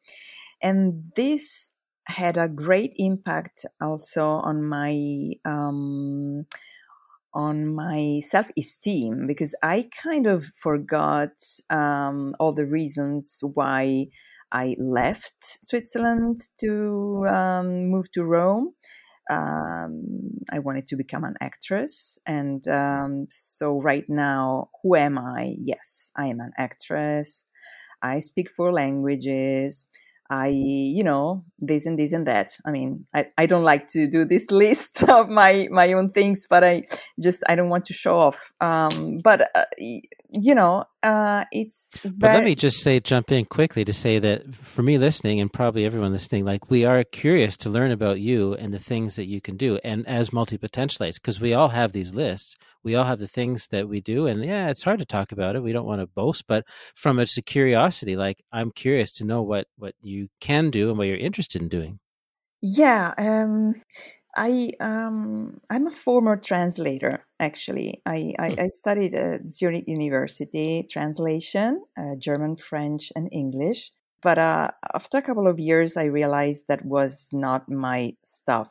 and 0.62 1.12
this 1.15 1.72
had 2.08 2.38
a 2.38 2.48
great 2.48 2.93
impact 2.98 3.65
also 3.82 4.26
on 4.26 4.63
my 4.63 5.34
um, 5.46 6.46
on 7.34 7.67
my 7.76 8.22
self 8.26 8.48
esteem 8.58 9.28
because 9.28 9.54
I 9.62 9.89
kind 10.04 10.26
of 10.26 10.46
forgot 10.56 11.32
um, 11.70 12.36
all 12.39 12.54
the 12.54 12.65
reasons 12.65 13.39
why 13.41 14.08
I 14.52 14.76
left 14.80 15.60
Switzerland 15.62 16.39
to 16.62 17.26
um, 17.30 17.88
move 17.89 18.10
to 18.12 18.24
Rome. 18.24 18.74
Um, 19.30 20.06
I 20.52 20.60
wanted 20.60 20.88
to 20.88 20.96
become 20.96 21.26
an 21.26 21.36
actress. 21.41 22.17
And 22.26 22.65
um, 22.70 23.28
so, 23.30 23.82
right 23.82 24.06
now, 24.08 24.70
who 24.82 24.96
am 24.96 25.17
I? 25.17 25.56
Yes, 25.60 26.12
I 26.15 26.28
am 26.28 26.39
an 26.39 26.54
actress. 26.58 27.43
I 28.02 28.20
speak 28.20 28.50
four 28.56 28.72
languages. 28.72 29.86
I, 30.30 30.48
you 30.48 31.04
know, 31.04 31.44
this 31.60 31.86
and 31.86 31.98
this 31.98 32.12
and 32.13 32.28
that. 32.28 32.58
I 32.66 32.72
mean, 32.72 33.06
I, 33.13 33.28
I 33.38 33.46
don't 33.46 33.63
like 33.63 33.88
to 33.90 34.08
do 34.08 34.26
this 34.26 34.52
list 34.52 35.04
of 35.04 35.30
my, 35.30 35.68
my 35.72 35.94
own 35.94 36.12
things, 36.12 36.46
but 36.50 36.63
I 36.63 36.84
just, 37.20 37.44
I 37.48 37.56
don't 37.56 37.70
want 37.70 37.86
to 37.86 37.94
show 37.94 38.20
off. 38.20 38.52
Um, 38.62 39.20
but, 39.24 39.50
uh, 39.56 39.66
you 39.80 40.54
know, 40.54 40.86
uh, 41.04 41.46
it's. 41.52 41.92
Very... 42.02 42.16
But 42.18 42.34
let 42.34 42.44
me 42.44 42.56
just 42.56 42.82
say, 42.82 43.00
jump 43.00 43.32
in 43.32 43.46
quickly 43.46 43.86
to 43.86 43.94
say 43.94 44.20
that 44.20 44.56
for 44.56 44.84
me 44.84 44.98
listening, 44.98 45.40
and 45.40 45.52
probably 45.52 45.86
everyone 45.86 46.12
listening, 46.12 46.46
like 46.46 46.70
we 46.70 46.86
are 46.86 47.04
curious 47.04 47.56
to 47.58 47.70
learn 47.70 47.92
about 47.92 48.20
you 48.20 48.54
and 48.56 48.74
the 48.74 48.80
things 48.80 49.16
that 49.16 49.26
you 49.26 49.42
can 49.42 49.56
do, 49.58 49.80
and 49.84 50.08
as 50.08 50.34
multi 50.34 50.58
potentialites, 50.58 51.16
because 51.16 51.40
we 51.40 51.54
all 51.54 51.70
have 51.70 51.94
these 51.94 52.13
lists, 52.13 52.56
we 52.88 52.95
all 52.95 53.04
have 53.04 53.19
the 53.19 53.28
things 53.28 53.67
that 53.67 53.89
we 53.89 54.00
do, 54.00 54.28
and 54.28 54.45
yeah, 54.45 54.69
it's 54.69 54.82
hard 54.82 55.00
to 55.00 55.06
talk 55.06 55.34
about 55.34 55.58
it. 55.58 55.62
We 55.62 55.73
don't 55.73 55.86
want 55.86 56.00
to 56.00 56.08
boast, 56.08 56.47
but 56.47 56.63
from 56.95 57.19
it's 57.19 57.38
a 57.38 57.41
curiosity, 57.41 58.15
like 58.15 58.41
I'm 58.54 58.71
curious 58.71 59.12
to 59.17 59.26
know 59.26 59.41
what 59.41 59.67
what 59.78 59.93
you 60.02 60.30
can 60.39 60.71
do 60.71 60.88
and 60.88 60.97
what 60.97 61.08
you're 61.08 61.17
interested 61.17 61.62
in 61.62 61.67
doing. 61.67 62.00
Yeah, 62.62 63.13
um, 63.17 63.76
I 64.38 64.71
um, 64.80 65.60
I'm 65.69 65.88
a 65.88 65.91
former 65.91 66.38
translator. 66.38 67.26
Actually, 67.41 68.02
I 68.06 68.34
I, 68.39 68.50
hmm. 68.52 68.60
I 68.62 68.67
studied 68.69 69.15
at 69.15 69.52
Zurich 69.52 69.84
University 69.86 70.88
translation, 70.89 71.84
uh, 72.00 72.15
German, 72.17 72.56
French, 72.56 73.12
and 73.17 73.28
English. 73.34 73.91
But 74.23 74.38
uh, 74.38 74.71
after 74.95 75.17
a 75.17 75.21
couple 75.21 75.47
of 75.47 75.60
years, 75.60 75.97
I 75.97 76.06
realized 76.06 76.69
that 76.69 76.86
was 76.86 77.30
not 77.34 77.69
my 77.69 78.15
stuff. 78.23 78.69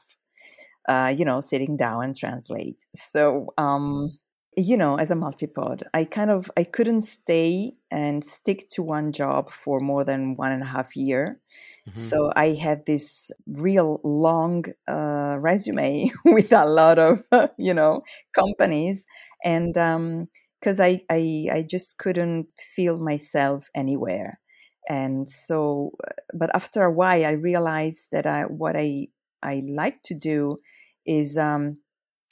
Uh, 0.89 1.13
you 1.17 1.25
know, 1.25 1.41
sitting 1.41 1.77
down 1.77 2.05
and 2.05 2.17
translate. 2.17 2.87
So 2.95 3.53
um, 3.59 4.19
you 4.57 4.77
know 4.77 4.97
as 4.97 5.11
a 5.11 5.15
multipod 5.15 5.83
i 5.93 6.03
kind 6.03 6.31
of 6.31 6.51
i 6.57 6.65
couldn't 6.65 7.03
stay 7.03 7.75
and 7.91 8.25
stick 8.25 8.67
to 8.69 8.83
one 8.83 9.13
job 9.13 9.53
for 9.53 9.81
more 9.81 10.03
than 10.03 10.35
one 10.37 10.51
and 10.51 10.63
a 10.63 10.67
half 10.67 10.97
year 10.97 11.39
mm-hmm. 11.87 11.99
so 11.99 12.33
i 12.37 12.49
had 12.49 12.85
this 12.87 13.31
real 13.47 14.01
long 14.03 14.65
uh, 14.89 15.37
resume 15.39 16.11
with 16.25 16.53
a 16.53 16.65
lot 16.65 16.99
of 16.99 17.23
you 17.59 17.75
know 17.75 18.03
companies 18.35 19.07
and 19.45 19.75
because 19.75 20.81
um, 20.81 20.87
I, 20.87 21.03
I 21.11 21.49
i 21.53 21.67
just 21.69 21.99
couldn't 21.99 22.47
feel 22.59 22.99
myself 22.99 23.69
anywhere 23.75 24.41
and 24.89 25.29
so 25.29 25.93
but 26.33 26.51
after 26.55 26.83
a 26.83 26.93
while 26.93 27.27
i 27.27 27.33
realized 27.33 28.09
that 28.13 28.25
I, 28.25 28.45
what 28.45 28.75
i 28.75 29.09
i 29.43 29.63
like 29.67 30.03
to 30.05 30.15
do 30.15 30.61
is 31.07 31.37
um, 31.39 31.79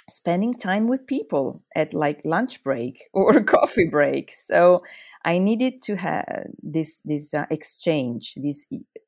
spending 0.09 0.55
time 0.55 0.89
with 0.89 1.07
people 1.07 1.63
at 1.77 1.95
like 1.95 2.21
lunch 2.25 2.63
break 2.63 3.05
or 3.15 3.43
coffee 3.45 3.89
break. 3.91 4.33
So 4.33 4.83
i 5.25 5.39
needed 5.39 5.81
to 5.83 5.97
have 5.97 6.47
this 6.63 7.01
this 7.05 7.33
uh, 7.35 7.47
exchange 7.51 8.35
this 8.37 8.67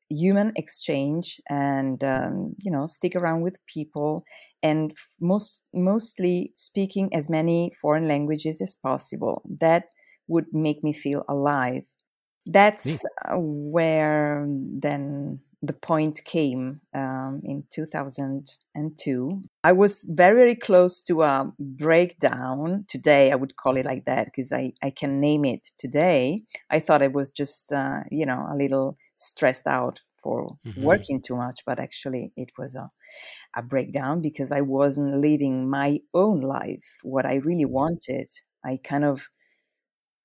human 0.09 0.51
exchange 0.55 1.39
and 1.49 2.03
um, 2.03 2.55
you 2.59 2.71
know 2.71 2.87
stick 2.87 3.15
around 3.15 3.41
with 3.41 3.57
people 3.67 4.23
and 4.63 4.93
most 5.19 5.63
mostly 5.73 6.51
speaking 6.55 7.13
as 7.13 7.29
many 7.29 7.71
foreign 7.81 8.07
languages 8.07 8.61
as 8.61 8.75
possible. 8.75 9.43
That 9.59 9.85
would 10.27 10.47
make 10.53 10.83
me 10.83 10.93
feel 10.93 11.23
alive. 11.29 11.83
That's 12.45 13.05
uh, 13.25 13.35
where 13.37 14.45
then 14.49 15.39
the 15.61 15.73
point 15.73 16.23
came 16.23 16.81
um, 16.93 17.41
in 17.43 17.63
2002. 17.71 19.43
I 19.63 19.71
was 19.71 20.03
very, 20.03 20.35
very 20.35 20.55
close 20.55 21.01
to 21.03 21.23
a 21.23 21.51
breakdown. 21.59 22.85
Today, 22.87 23.31
I 23.31 23.35
would 23.35 23.55
call 23.55 23.77
it 23.77 23.85
like 23.85 24.05
that 24.05 24.25
because 24.25 24.51
I, 24.51 24.73
I 24.83 24.91
can 24.91 25.19
name 25.19 25.45
it 25.45 25.67
today. 25.77 26.43
I 26.69 26.79
thought 26.79 27.01
I 27.01 27.07
was 27.07 27.31
just, 27.31 27.71
uh, 27.71 28.01
you 28.11 28.25
know, 28.25 28.47
a 28.51 28.55
little 28.55 28.97
stressed 29.15 29.67
out 29.67 30.01
for 30.21 30.57
mm-hmm. 30.65 30.83
working 30.83 31.21
too 31.21 31.35
much, 31.35 31.61
but 31.65 31.79
actually, 31.79 32.31
it 32.37 32.49
was 32.57 32.75
a, 32.75 32.89
a 33.55 33.63
breakdown 33.63 34.21
because 34.21 34.51
I 34.51 34.61
wasn't 34.61 35.21
living 35.21 35.69
my 35.69 35.99
own 36.13 36.41
life, 36.41 36.85
what 37.01 37.25
I 37.25 37.35
really 37.35 37.65
wanted. 37.65 38.29
I 38.63 38.79
kind 38.83 39.05
of 39.05 39.27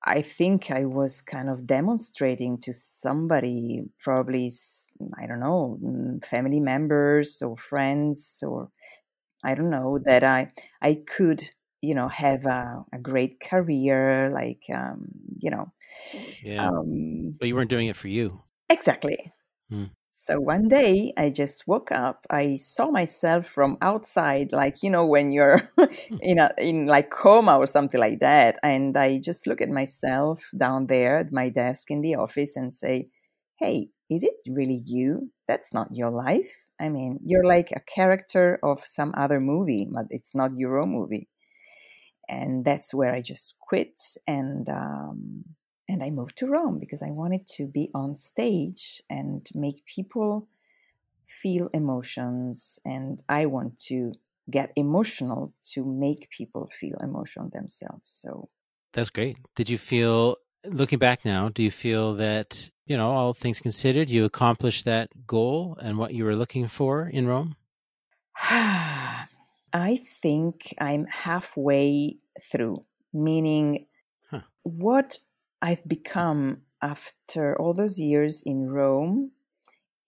I 0.05 0.21
think 0.23 0.71
I 0.71 0.85
was 0.85 1.21
kind 1.21 1.49
of 1.49 1.67
demonstrating 1.67 2.59
to 2.63 2.73
somebody, 2.73 3.85
probably 4.01 4.51
I 5.19 5.27
don't 5.27 5.41
know, 5.41 5.79
mm, 5.83 6.25
family 6.25 6.61
members 6.61 7.43
or 7.43 7.57
friends 7.57 8.43
or 8.47 8.71
I 9.45 9.55
don't 9.55 9.71
know 9.71 9.99
that 10.05 10.23
I 10.23 10.53
I 10.81 11.03
could 11.07 11.49
you 11.83 11.95
know 11.95 12.09
have 12.09 12.47
a, 12.47 12.85
a 12.93 12.99
great 12.99 13.41
career 13.41 14.31
like 14.33 14.63
um, 14.73 15.09
you 15.39 15.51
know 15.51 15.71
yeah 16.43 16.69
um, 16.69 17.37
but 17.39 17.49
you 17.49 17.55
weren't 17.55 17.71
doing 17.71 17.89
it 17.89 17.97
for 17.97 18.09
you 18.09 18.41
exactly 18.71 19.31
hmm. 19.69 19.85
so 20.11 20.41
one 20.41 20.69
day 20.69 21.13
i 21.19 21.29
just 21.29 21.67
woke 21.67 21.93
up 21.93 22.25
i 22.31 22.57
saw 22.57 22.91
myself 22.91 23.47
from 23.47 23.77
outside 23.83 24.53
like 24.53 24.83
you 24.83 24.89
know 24.89 25.05
when 25.05 25.33
you're 25.33 25.69
hmm. 25.77 26.17
in 26.23 26.39
a 26.39 26.51
in 26.57 26.87
like 26.87 27.11
coma 27.11 27.59
or 27.59 27.67
something 27.67 28.01
like 28.01 28.21
that 28.21 28.59
and 28.63 28.97
i 28.97 29.19
just 29.19 29.47
look 29.47 29.61
at 29.61 29.69
myself 29.69 30.51
down 30.57 30.87
there 30.87 31.19
at 31.19 31.33
my 31.33 31.49
desk 31.49 31.91
in 31.91 32.01
the 32.01 32.15
office 32.15 32.57
and 32.57 32.73
say 32.73 33.09
hey 33.59 33.89
is 34.15 34.23
it 34.23 34.35
really 34.49 34.83
you? 34.85 35.31
That's 35.49 35.73
not 35.73 35.95
your 35.95 36.11
life. 36.11 36.67
I 36.81 36.89
mean, 36.89 37.21
you're 37.23 37.45
like 37.45 37.71
a 37.71 37.81
character 37.81 38.59
of 38.63 38.85
some 38.85 39.15
other 39.17 39.41
movie, 39.41 39.89
but 39.91 40.07
it's 40.11 40.35
not 40.35 40.57
your 40.57 40.81
own 40.81 40.91
movie. 40.91 41.29
And 42.29 42.65
that's 42.65 42.95
where 42.95 43.13
I 43.13 43.21
just 43.21 43.59
quit 43.61 43.99
and 44.27 44.69
um, 44.69 45.45
and 45.89 46.03
I 46.03 46.11
moved 46.11 46.39
to 46.39 46.47
Rome 46.47 46.79
because 46.79 47.03
I 47.03 47.11
wanted 47.11 47.47
to 47.57 47.67
be 47.67 47.91
on 47.95 48.15
stage 48.15 49.03
and 49.11 49.47
make 49.55 49.85
people 49.85 50.49
feel 51.27 51.69
emotions, 51.73 52.79
and 52.85 53.23
I 53.29 53.47
want 53.47 53.79
to 53.87 54.13
get 54.51 54.73
emotional 54.77 55.53
to 55.73 55.85
make 55.85 56.31
people 56.31 56.71
feel 56.81 56.97
emotion 57.01 57.51
themselves. 57.53 58.11
So 58.11 58.49
that's 58.93 59.11
great. 59.11 59.37
Did 59.57 59.69
you 59.71 59.79
feel 59.79 60.37
looking 60.65 60.99
back 60.99 61.25
now, 61.25 61.49
do 61.49 61.63
you 61.63 61.71
feel 61.71 62.15
that, 62.15 62.71
you 62.87 62.97
know, 62.97 63.11
all 63.11 63.35
things 63.35 63.61
considered, 63.61 64.11
you 64.11 64.25
accomplished 64.25 64.85
that 64.85 65.11
goal 65.27 65.77
and 65.81 65.99
what 65.99 66.15
you 66.15 66.25
were 66.25 66.37
looking 66.37 66.69
for 66.69 67.09
in 67.09 67.27
Rome? 67.27 67.57
I 69.75 70.01
think 70.23 70.75
I'm 70.79 71.07
halfway 71.07 72.19
through, 72.51 72.85
meaning 73.13 73.87
huh. 74.31 74.41
what 74.63 75.19
I've 75.61 75.87
become 75.87 76.63
after 76.83 77.59
all 77.59 77.75
those 77.75 77.99
years 77.99 78.43
in 78.45 78.69
Rome 78.69 79.31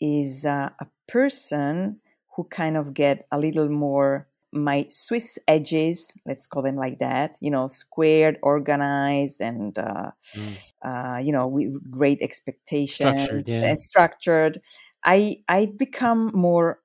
is 0.00 0.44
uh, 0.44 0.70
a 0.80 0.86
person 1.08 2.00
who 2.36 2.44
kind 2.44 2.76
of 2.76 2.92
get 2.92 3.26
a 3.30 3.38
little 3.38 3.68
more 3.68 4.26
my 4.54 4.86
Swiss 4.88 5.38
edges, 5.48 6.12
let's 6.26 6.46
call 6.46 6.62
them 6.62 6.76
like 6.76 6.98
that, 7.00 7.36
you 7.40 7.50
know, 7.50 7.68
squared, 7.68 8.38
organized, 8.42 9.40
and 9.40 9.76
uh, 9.78 10.10
mm. 10.34 10.72
uh, 10.82 11.18
you 11.18 11.32
know, 11.32 11.46
with 11.46 11.90
great 11.90 12.22
expectations 12.22 13.22
structured, 13.22 13.48
yeah. 13.48 13.64
and 13.64 13.80
structured. 13.80 14.60
I 15.04 15.38
I've 15.48 15.76
become 15.76 16.30
more 16.34 16.80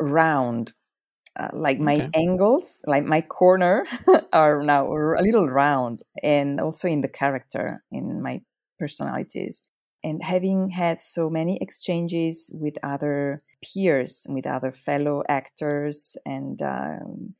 round. 0.00 0.72
Uh, 1.38 1.50
like 1.52 1.78
my 1.78 1.96
okay. 1.96 2.08
angles, 2.14 2.80
like 2.86 3.04
my 3.04 3.20
corner, 3.20 3.84
are 4.32 4.62
now 4.62 4.86
a 4.86 5.20
little 5.20 5.46
round, 5.46 6.02
and 6.22 6.58
also 6.58 6.88
in 6.88 7.02
the 7.02 7.08
character, 7.08 7.84
in 7.92 8.22
my 8.22 8.40
personalities 8.78 9.62
and 10.06 10.22
having 10.22 10.68
had 10.68 11.00
so 11.00 11.28
many 11.28 11.58
exchanges 11.60 12.48
with 12.52 12.74
other 12.84 13.42
peers, 13.72 14.26
with 14.28 14.46
other 14.46 14.72
fellow 14.72 15.22
actors, 15.28 16.16
and 16.24 16.60
um, 16.62 17.34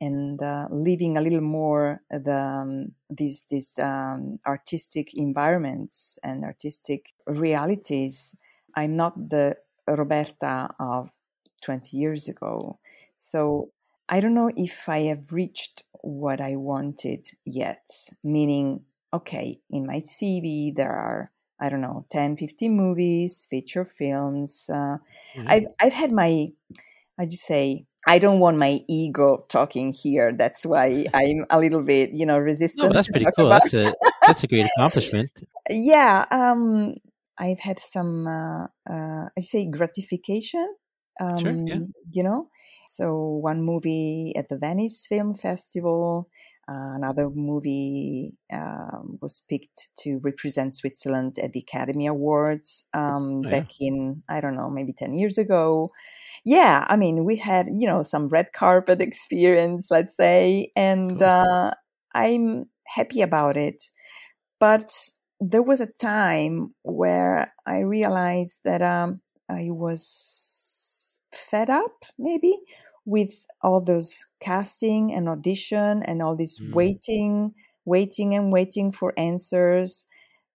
and 0.00 0.42
uh, 0.42 0.68
living 0.70 1.16
a 1.16 1.20
little 1.20 1.40
more 1.40 2.02
the 2.10 2.36
um, 2.36 2.92
these 3.10 3.44
these 3.50 3.78
um, 3.78 4.38
artistic 4.46 5.14
environments 5.14 6.18
and 6.22 6.44
artistic 6.44 7.12
realities. 7.26 8.34
I'm 8.74 8.96
not 8.96 9.30
the 9.30 9.56
Roberta 9.88 10.68
of 10.78 11.10
20 11.62 11.96
years 11.96 12.28
ago, 12.28 12.78
so 13.14 13.70
I 14.08 14.20
don't 14.20 14.34
know 14.34 14.50
if 14.56 14.88
I 14.88 15.00
have 15.02 15.32
reached 15.32 15.82
what 16.02 16.40
I 16.40 16.56
wanted 16.56 17.26
yet. 17.44 17.88
Meaning, 18.22 18.82
okay, 19.12 19.60
in 19.70 19.86
my 19.86 20.00
CV 20.00 20.74
there 20.74 20.92
are 20.92 21.30
I 21.60 21.68
don't 21.68 21.80
know, 21.80 22.06
10, 22.10 22.36
15 22.36 22.76
movies, 22.76 23.46
feature 23.48 23.84
films. 23.84 24.68
Uh, 24.68 24.98
mm-hmm. 25.36 25.48
I've, 25.48 25.66
I've 25.80 25.92
had 25.92 26.12
my, 26.12 26.48
I 27.18 27.26
just 27.26 27.46
say, 27.46 27.86
I 28.06 28.18
don't 28.18 28.38
want 28.38 28.56
my 28.56 28.80
ego 28.88 29.44
talking 29.48 29.92
here. 29.92 30.32
That's 30.36 30.64
why 30.64 31.06
I'm 31.14 31.44
a 31.50 31.58
little 31.58 31.82
bit, 31.82 32.10
you 32.12 32.24
know, 32.24 32.38
resistant. 32.38 32.88
No, 32.88 32.94
that's 32.94 33.08
pretty 33.08 33.26
cool. 33.36 33.46
About. 33.46 33.62
That's 33.64 33.74
a 33.74 33.94
that's 34.26 34.44
a 34.44 34.46
great 34.46 34.66
accomplishment. 34.76 35.30
yeah, 35.68 36.24
um, 36.30 36.94
I've 37.38 37.58
had 37.58 37.80
some, 37.80 38.26
uh, 38.26 38.64
uh, 38.88 39.28
I 39.36 39.40
say, 39.40 39.66
gratification. 39.66 40.74
Um, 41.20 41.38
sure, 41.38 41.52
yeah. 41.52 41.78
You 42.12 42.22
know, 42.22 42.48
so 42.86 43.40
one 43.42 43.62
movie 43.62 44.34
at 44.36 44.48
the 44.48 44.58
Venice 44.58 45.06
Film 45.08 45.34
Festival, 45.34 46.28
another 46.68 47.30
movie 47.30 48.34
um, 48.52 49.18
was 49.20 49.42
picked 49.48 49.90
to 50.00 50.18
represent 50.22 50.74
Switzerland 50.74 51.38
at 51.38 51.52
the 51.52 51.60
Academy 51.60 52.06
Awards 52.06 52.84
um, 52.92 53.42
oh, 53.44 53.48
yeah. 53.48 53.60
back 53.60 53.70
in, 53.80 54.22
I 54.28 54.40
don't 54.40 54.56
know, 54.56 54.70
maybe 54.70 54.92
10 54.92 55.14
years 55.14 55.38
ago. 55.38 55.92
Yeah, 56.44 56.84
I 56.88 56.96
mean, 56.96 57.24
we 57.24 57.36
had, 57.36 57.68
you 57.72 57.86
know, 57.86 58.02
some 58.02 58.28
red 58.28 58.52
carpet 58.52 59.00
experience, 59.08 59.88
let's 59.90 60.16
say, 60.16 60.72
and 60.74 61.18
cool. 61.18 61.28
uh, 61.28 61.70
I'm 62.14 62.66
happy 62.86 63.22
about 63.22 63.56
it. 63.56 63.82
But 64.58 64.92
there 65.40 65.62
was 65.62 65.80
a 65.80 65.86
time 65.86 66.74
where 66.82 67.52
I 67.66 67.80
realized 67.80 68.60
that 68.64 68.82
um, 68.82 69.20
I 69.48 69.68
was 69.70 71.18
fed 71.32 71.70
up, 71.70 72.04
maybe, 72.18 72.58
with 73.06 73.46
all 73.62 73.80
those 73.80 74.26
casting 74.40 75.14
and 75.14 75.28
audition 75.28 76.02
and 76.02 76.20
all 76.20 76.36
this 76.36 76.60
mm. 76.60 76.74
waiting, 76.74 77.54
waiting 77.84 78.34
and 78.34 78.52
waiting 78.52 78.92
for 78.92 79.14
answers. 79.16 80.04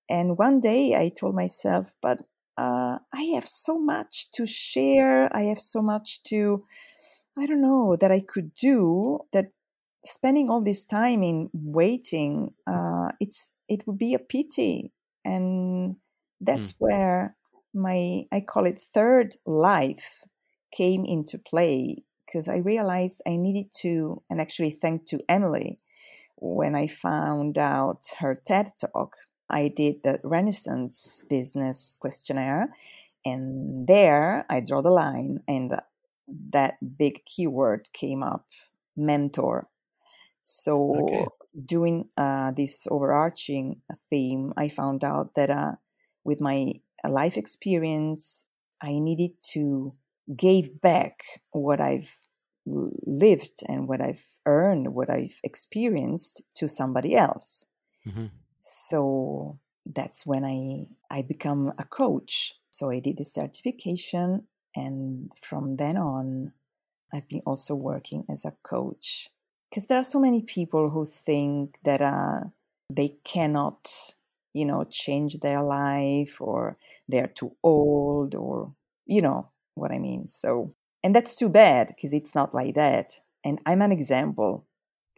And 0.09 0.37
one 0.37 0.59
day 0.59 0.95
I 0.95 1.09
told 1.09 1.33
myself, 1.33 1.95
but 2.01 2.19
uh, 2.57 2.99
I 3.13 3.21
have 3.33 3.47
so 3.47 3.79
much 3.79 4.29
to 4.33 4.45
share. 4.45 5.33
I 5.35 5.43
have 5.43 5.61
so 5.61 5.81
much 5.81 6.21
to, 6.23 6.65
I 7.39 7.45
don't 7.47 7.61
know, 7.61 7.95
that 7.95 8.11
I 8.11 8.19
could 8.19 8.53
do 8.53 9.19
that 9.31 9.47
spending 10.03 10.49
all 10.49 10.61
this 10.61 10.85
time 10.85 11.23
in 11.23 11.49
waiting, 11.53 12.53
uh, 12.67 13.13
it's, 13.21 13.49
it 13.69 13.87
would 13.87 13.97
be 13.97 14.13
a 14.13 14.19
pity. 14.19 14.91
And 15.23 15.95
that's 16.41 16.73
mm. 16.73 16.75
where 16.79 17.37
my, 17.73 18.25
I 18.29 18.41
call 18.41 18.65
it 18.65 18.83
third 18.93 19.37
life 19.45 20.25
came 20.73 21.05
into 21.05 21.37
play 21.37 22.03
because 22.31 22.47
I 22.47 22.57
realized 22.57 23.21
I 23.27 23.35
needed 23.35 23.73
to, 23.81 24.21
and 24.29 24.39
actually 24.39 24.71
thank 24.81 25.05
to 25.07 25.19
Emily, 25.27 25.79
when 26.37 26.75
I 26.75 26.87
found 26.87 27.57
out 27.57 28.05
her 28.19 28.41
TED 28.45 28.71
talk, 28.79 29.15
I 29.49 29.67
did 29.67 30.03
the 30.03 30.19
Renaissance 30.23 31.23
Business 31.29 31.97
Questionnaire, 31.99 32.73
and 33.25 33.85
there 33.87 34.45
I 34.49 34.61
draw 34.61 34.81
the 34.81 34.91
line, 34.91 35.41
and 35.47 35.73
that 36.51 36.75
big 36.97 37.25
keyword 37.25 37.89
came 37.93 38.23
up 38.23 38.45
mentor. 38.95 39.67
So, 40.41 41.03
okay. 41.03 41.25
doing 41.65 42.07
uh, 42.17 42.51
this 42.51 42.87
overarching 42.89 43.81
theme, 44.09 44.53
I 44.57 44.69
found 44.69 45.03
out 45.03 45.35
that 45.35 45.49
uh, 45.49 45.73
with 46.23 46.39
my 46.39 46.73
life 47.07 47.37
experience, 47.37 48.45
I 48.81 48.99
needed 48.99 49.31
to 49.51 49.93
gave 50.35 50.81
back 50.81 51.23
what 51.51 51.81
I've 51.81 52.11
lived 52.65 53.63
and 53.67 53.87
what 53.87 54.01
I've 54.01 54.23
earned, 54.45 54.93
what 54.93 55.09
I've 55.09 55.39
experienced 55.43 56.41
to 56.55 56.67
somebody 56.67 57.15
else. 57.15 57.65
Mm-hmm. 58.07 58.27
So 58.61 59.59
that's 59.85 60.25
when 60.25 60.45
I 60.45 60.87
I 61.09 61.21
become 61.23 61.73
a 61.77 61.83
coach. 61.83 62.53
So 62.69 62.89
I 62.89 62.99
did 62.99 63.17
the 63.17 63.25
certification, 63.25 64.47
and 64.75 65.31
from 65.41 65.75
then 65.75 65.97
on, 65.97 66.53
I've 67.13 67.27
been 67.27 67.41
also 67.45 67.75
working 67.75 68.25
as 68.29 68.45
a 68.45 68.53
coach. 68.63 69.29
Because 69.69 69.87
there 69.87 69.97
are 69.97 70.03
so 70.03 70.19
many 70.19 70.41
people 70.41 70.89
who 70.89 71.05
think 71.05 71.77
that 71.83 72.01
uh, 72.01 72.41
they 72.89 73.15
cannot, 73.23 73.89
you 74.53 74.65
know, 74.65 74.83
change 74.83 75.39
their 75.39 75.63
life, 75.63 76.39
or 76.39 76.77
they're 77.07 77.27
too 77.27 77.55
old, 77.63 78.35
or 78.35 78.73
you 79.05 79.21
know 79.21 79.49
what 79.75 79.91
I 79.91 79.99
mean. 79.99 80.27
So 80.27 80.73
and 81.03 81.15
that's 81.15 81.35
too 81.35 81.49
bad 81.49 81.87
because 81.87 82.13
it's 82.13 82.35
not 82.35 82.53
like 82.53 82.75
that. 82.75 83.19
And 83.43 83.59
i'm 83.65 83.81
an 83.81 83.91
example. 83.91 84.65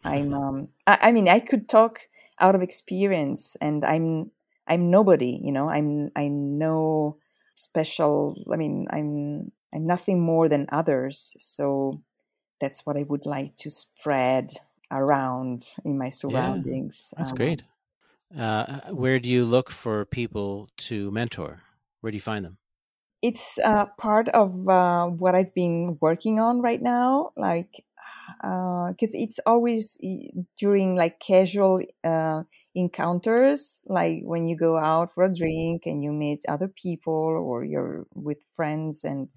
I'm 0.03 0.33
um 0.43 0.67
I, 0.87 0.97
I, 1.01 1.11
mean 1.11 1.27
i 1.27 1.39
could 1.39 1.69
talk 1.69 1.99
out 2.39 2.55
of 2.55 2.61
experience 2.61 3.55
and 3.61 3.85
i'm 3.85 4.31
i'm 4.67 4.89
nobody 4.89 5.39
you 5.43 5.51
know? 5.51 5.69
I'm 5.69 6.11
i'm 6.15 6.57
no 6.57 7.17
special 7.55 8.43
i 8.51 8.55
mean 8.55 8.87
i'm 8.89 9.51
i'm 9.73 9.85
nothing 9.85 10.19
more 10.21 10.49
than 10.49 10.67
others. 10.71 11.35
So 11.39 12.01
that's 12.61 12.85
what 12.85 12.97
i 12.97 13.03
would 13.03 13.25
like 13.25 13.55
to 13.57 13.69
spread 13.69 14.53
around 14.91 15.67
in 15.85 15.97
my 15.97 16.09
surroundings 16.09 17.11
yeah, 17.13 17.17
that's 17.17 17.31
um, 17.31 17.35
great. 17.35 17.63
Uh, 18.37 18.79
where 18.91 19.19
do 19.19 19.29
you 19.29 19.45
look 19.45 19.69
for 19.69 20.05
people 20.05 20.67
to 20.75 21.11
mentor? 21.11 21.61
Where 22.01 22.09
do 22.09 22.17
you 22.17 22.21
find 22.21 22.43
them 22.43 22.57
it's 23.23 23.57
uh, 23.65 23.87
part 23.99 24.29
of 24.29 24.69
uh, 24.69 25.07
what 25.07 25.35
I've 25.35 25.55
been 25.55 25.97
working 26.01 26.39
on 26.41 26.61
right 26.61 26.83
now. 26.83 27.31
Like, 27.37 27.83
because 28.41 29.15
uh, 29.15 29.23
it's 29.25 29.39
always 29.45 29.97
during 30.59 30.95
like 30.95 31.19
casual 31.19 31.81
uh, 32.03 32.43
encounters, 32.75 33.83
like 33.87 34.21
when 34.23 34.45
you 34.47 34.57
go 34.57 34.77
out 34.77 35.13
for 35.13 35.25
a 35.25 35.33
drink 35.33 35.83
and 35.85 36.03
you 36.03 36.11
meet 36.11 36.43
other 36.49 36.67
people 36.69 37.13
or 37.13 37.65
you're 37.65 38.05
with 38.15 38.39
friends 38.55 39.03
and 39.05 39.29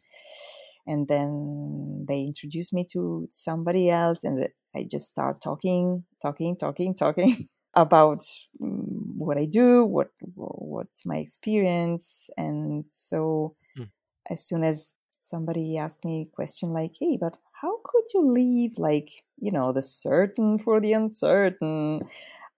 and 0.87 1.09
then 1.09 2.05
they 2.09 2.23
introduce 2.23 2.73
me 2.73 2.85
to 2.93 3.27
somebody 3.31 3.91
else 3.91 4.21
and 4.23 4.49
I 4.75 4.87
just 4.91 5.09
start 5.09 5.43
talking, 5.43 6.05
talking, 6.23 6.57
talking, 6.57 6.95
talking 6.95 7.49
about 7.75 8.19
mm, 8.61 9.17
what 9.17 9.39
I 9.39 9.47
do, 9.47 9.85
what 9.85 10.09
what's 10.35 11.07
my 11.07 11.17
experience, 11.17 12.29
and 12.37 12.85
so 12.91 13.57
as 14.31 14.45
soon 14.47 14.65
as 14.65 14.93
somebody 15.19 15.77
asked 15.77 16.05
me 16.05 16.23
a 16.23 16.35
question 16.35 16.73
like, 16.73 16.93
hey, 16.99 17.19
but 17.21 17.37
how 17.61 17.79
could 17.85 18.05
you 18.15 18.27
leave 18.27 18.73
like, 18.77 19.09
you 19.39 19.51
know, 19.51 19.73
the 19.73 19.83
certain 19.83 20.59
for 20.59 20.81
the 20.81 20.93
uncertain, 20.93 22.01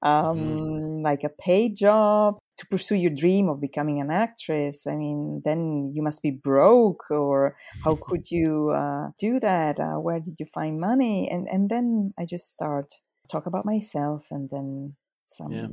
um, 0.03 0.39
mm-hmm. 0.39 1.03
like 1.03 1.25
a 1.25 1.29
paid 1.29 1.77
job 1.77 2.39
to 2.59 2.67
pursue 2.67 2.97
your 2.97 3.11
dream 3.11 3.49
of 3.49 3.61
becoming 3.61 4.01
an 4.01 4.11
actress? 4.11 4.87
I 4.87 4.97
mean, 4.97 5.43
then 5.45 5.93
you 5.95 6.03
must 6.03 6.23
be 6.23 6.31
broke, 6.31 7.05
or 7.11 7.57
how 7.85 7.97
could 8.09 8.31
you 8.31 8.71
uh, 8.71 9.11
do 9.19 9.41
that? 9.41 9.81
Uh, 9.81 9.97
where 9.97 10.21
did 10.21 10.35
you 10.39 10.47
find 10.53 10.81
money? 10.81 11.29
And 11.31 11.49
and 11.49 11.71
then 11.71 12.13
I 12.19 12.27
just 12.27 12.51
start 12.51 12.93
talk 13.31 13.47
about 13.47 13.65
myself, 13.65 14.27
and 14.31 14.49
then 14.51 14.97
some 15.27 15.53
yeah 15.53 15.67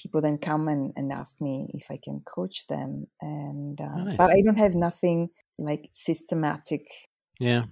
people 0.00 0.20
then 0.20 0.38
come 0.38 0.68
and, 0.68 0.92
and 0.96 1.12
ask 1.12 1.40
me 1.40 1.70
if 1.74 1.84
I 1.90 1.98
can 2.02 2.20
coach 2.20 2.66
them. 2.68 3.06
And 3.20 3.80
uh, 3.80 4.04
nice. 4.04 4.16
but 4.16 4.30
I 4.30 4.42
don't 4.42 4.58
have 4.58 4.74
nothing 4.74 5.30
like 5.58 5.90
systematic. 5.92 6.86
Yeah. 7.38 7.64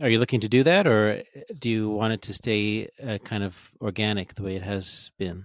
Are 0.00 0.08
you 0.08 0.18
looking 0.18 0.40
to 0.40 0.48
do 0.48 0.62
that, 0.62 0.86
or 0.86 1.24
uh, 1.36 1.40
do 1.58 1.68
you 1.68 1.90
want 1.90 2.12
it 2.12 2.22
to 2.22 2.32
stay 2.32 2.88
uh, 3.04 3.18
kind 3.18 3.42
of 3.42 3.72
organic 3.80 4.34
the 4.34 4.44
way 4.44 4.54
it 4.54 4.62
has 4.62 5.10
been? 5.18 5.44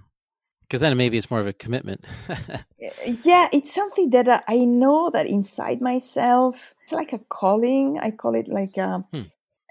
Because 0.61 0.79
then 0.79 0.95
maybe 0.95 1.17
it's 1.17 1.31
more 1.31 1.39
of 1.39 1.47
a 1.47 1.53
commitment. 1.53 2.05
yeah, 3.23 3.47
it's 3.51 3.73
something 3.73 4.11
that 4.11 4.27
uh, 4.27 4.41
I 4.47 4.57
know 4.57 5.09
that 5.09 5.25
inside 5.25 5.81
myself, 5.81 6.75
it's 6.83 6.91
like 6.91 7.13
a 7.13 7.19
calling. 7.29 7.99
I 7.99 8.11
call 8.11 8.35
it 8.35 8.47
like, 8.47 8.77
a, 8.77 8.81
uh, 8.83 8.97
hmm. 9.11 9.21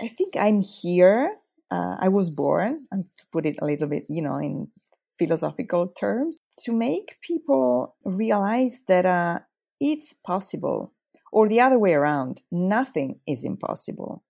I 0.00 0.08
think 0.08 0.36
I'm 0.36 0.62
here 0.62 1.30
uh, 1.72 1.96
I 1.98 2.08
was 2.08 2.28
born, 2.28 2.86
and 2.90 3.04
to 3.16 3.24
put 3.32 3.46
it 3.46 3.56
a 3.62 3.64
little 3.64 3.88
bit, 3.88 4.04
you 4.10 4.20
know, 4.20 4.36
in 4.36 4.68
philosophical 5.18 5.88
terms, 5.88 6.38
to 6.64 6.72
make 6.72 7.18
people 7.22 7.96
realize 8.04 8.84
that 8.88 9.06
uh, 9.06 9.40
it's 9.80 10.12
possible, 10.12 10.92
or 11.32 11.48
the 11.48 11.60
other 11.60 11.78
way 11.78 11.94
around, 11.94 12.42
nothing 12.50 13.20
is 13.26 13.44
impossible. 13.44 14.22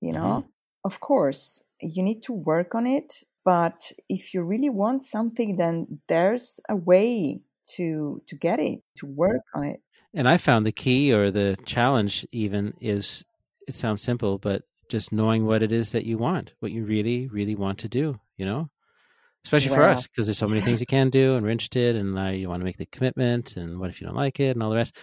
You 0.00 0.12
know, 0.12 0.20
mm-hmm. 0.20 0.48
of 0.84 1.00
course, 1.00 1.60
you 1.80 2.02
need 2.02 2.22
to 2.24 2.32
work 2.32 2.74
on 2.74 2.86
it, 2.86 3.22
but 3.44 3.92
if 4.08 4.34
you 4.34 4.42
really 4.42 4.70
want 4.70 5.04
something, 5.04 5.56
then 5.56 6.00
there's 6.08 6.60
a 6.68 6.76
way 6.76 7.40
to 7.76 8.22
to 8.26 8.36
get 8.36 8.60
it, 8.60 8.82
to 8.96 9.06
work 9.06 9.42
on 9.54 9.64
it. 9.64 9.80
And 10.14 10.28
I 10.28 10.36
found 10.38 10.64
the 10.64 10.72
key 10.72 11.12
or 11.12 11.30
the 11.30 11.56
challenge 11.66 12.26
even 12.32 12.74
is 12.80 13.24
it 13.66 13.74
sounds 13.74 14.02
simple, 14.02 14.38
but 14.38 14.62
just 14.88 15.12
knowing 15.12 15.44
what 15.44 15.62
it 15.62 15.70
is 15.70 15.92
that 15.92 16.06
you 16.06 16.16
want, 16.18 16.54
what 16.60 16.72
you 16.72 16.84
really, 16.84 17.28
really 17.28 17.54
want 17.54 17.78
to 17.78 17.88
do, 17.88 18.18
you 18.36 18.46
know? 18.46 18.70
Especially 19.44 19.74
for 19.74 19.84
us, 19.84 20.06
because 20.06 20.26
there's 20.26 20.38
so 20.38 20.48
many 20.48 20.60
things 20.60 20.80
you 20.80 20.86
can 20.86 21.10
do 21.10 21.34
and 21.34 21.44
we're 21.44 21.50
interested 21.50 21.96
and 21.96 22.18
uh, 22.18 22.26
you 22.26 22.48
want 22.48 22.60
to 22.60 22.64
make 22.64 22.76
the 22.76 22.86
commitment 22.86 23.56
and 23.56 23.78
what 23.78 23.88
if 23.88 24.00
you 24.00 24.06
don't 24.06 24.16
like 24.16 24.40
it 24.40 24.50
and 24.50 24.62
all 24.62 24.70
the 24.70 24.76
rest. 24.76 24.96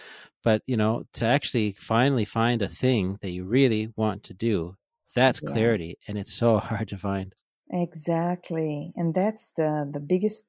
But, 0.44 0.62
you 0.66 0.76
know, 0.76 1.04
to 1.14 1.26
actually 1.26 1.72
finally 1.72 2.24
find 2.24 2.62
a 2.62 2.68
thing 2.68 3.18
that 3.22 3.32
you 3.32 3.44
really 3.44 3.88
want 3.96 4.22
to 4.24 4.34
do, 4.34 4.76
that's 5.14 5.40
yeah. 5.42 5.50
clarity 5.50 5.98
and 6.06 6.16
it's 6.16 6.32
so 6.32 6.58
hard 6.70 6.88
to 6.88 6.98
find. 6.98 7.34
Exactly. 7.70 8.92
And 8.94 9.14
that's 9.14 9.50
the, 9.56 9.90
the 9.92 10.00
biggest. 10.00 10.44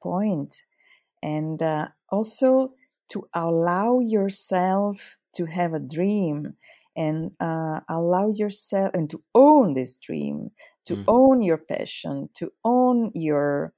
And 1.24 1.62
uh, 1.62 1.88
also 2.10 2.74
to 3.10 3.28
allow 3.34 4.00
yourself 4.00 5.18
to 5.36 5.46
have 5.46 5.74
a 5.74 5.80
dream 5.80 6.54
and 6.98 7.32
uh, 7.40 7.80
allow 7.88 8.32
yourself 8.34 8.92
and 8.94 9.10
to 9.10 9.22
own 9.36 9.76
this 9.76 9.98
dream 9.98 10.50
to 10.86 10.96
mm. 10.96 11.04
own 11.08 11.42
your 11.42 11.58
passion 11.58 12.28
to 12.34 12.52
own 12.66 13.12
your 13.14 13.74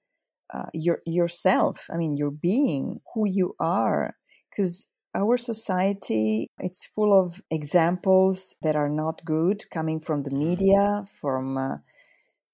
uh, 0.54 0.66
your 0.74 1.02
yourself 1.06 1.86
i 1.92 1.98
mean 1.98 2.18
your 2.18 2.32
being 2.32 3.00
who 3.14 3.28
you 3.28 3.54
are 3.60 4.16
because 4.50 4.86
our 5.16 5.38
society 5.38 6.48
it's 6.60 6.88
full 6.96 7.20
of 7.20 7.42
examples 7.52 8.56
that 8.62 8.76
are 8.76 8.90
not 8.90 9.24
good 9.26 9.70
coming 9.72 10.00
from 10.00 10.24
the 10.24 10.30
mm. 10.30 10.38
media 10.38 11.06
from 11.20 11.58
uh, 11.58 11.76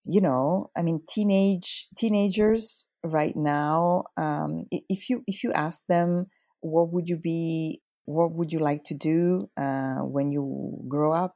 you 0.04 0.20
know 0.22 0.70
i 0.76 0.82
mean 0.82 1.00
teenage 1.08 1.88
teenagers 1.98 2.86
right 3.04 3.36
now 3.36 4.04
um, 4.18 4.66
if 4.72 5.10
you 5.10 5.24
if 5.28 5.44
you 5.44 5.54
ask 5.54 5.86
them 5.88 6.26
what 6.62 6.92
would 6.92 7.08
you 7.08 7.18
be 7.18 7.82
what 8.06 8.32
would 8.32 8.52
you 8.54 8.60
like 8.60 8.84
to 8.86 8.94
do 8.94 9.50
uh, 9.58 10.00
when 10.00 10.32
you 10.32 10.78
grow 10.88 11.12
up? 11.12 11.36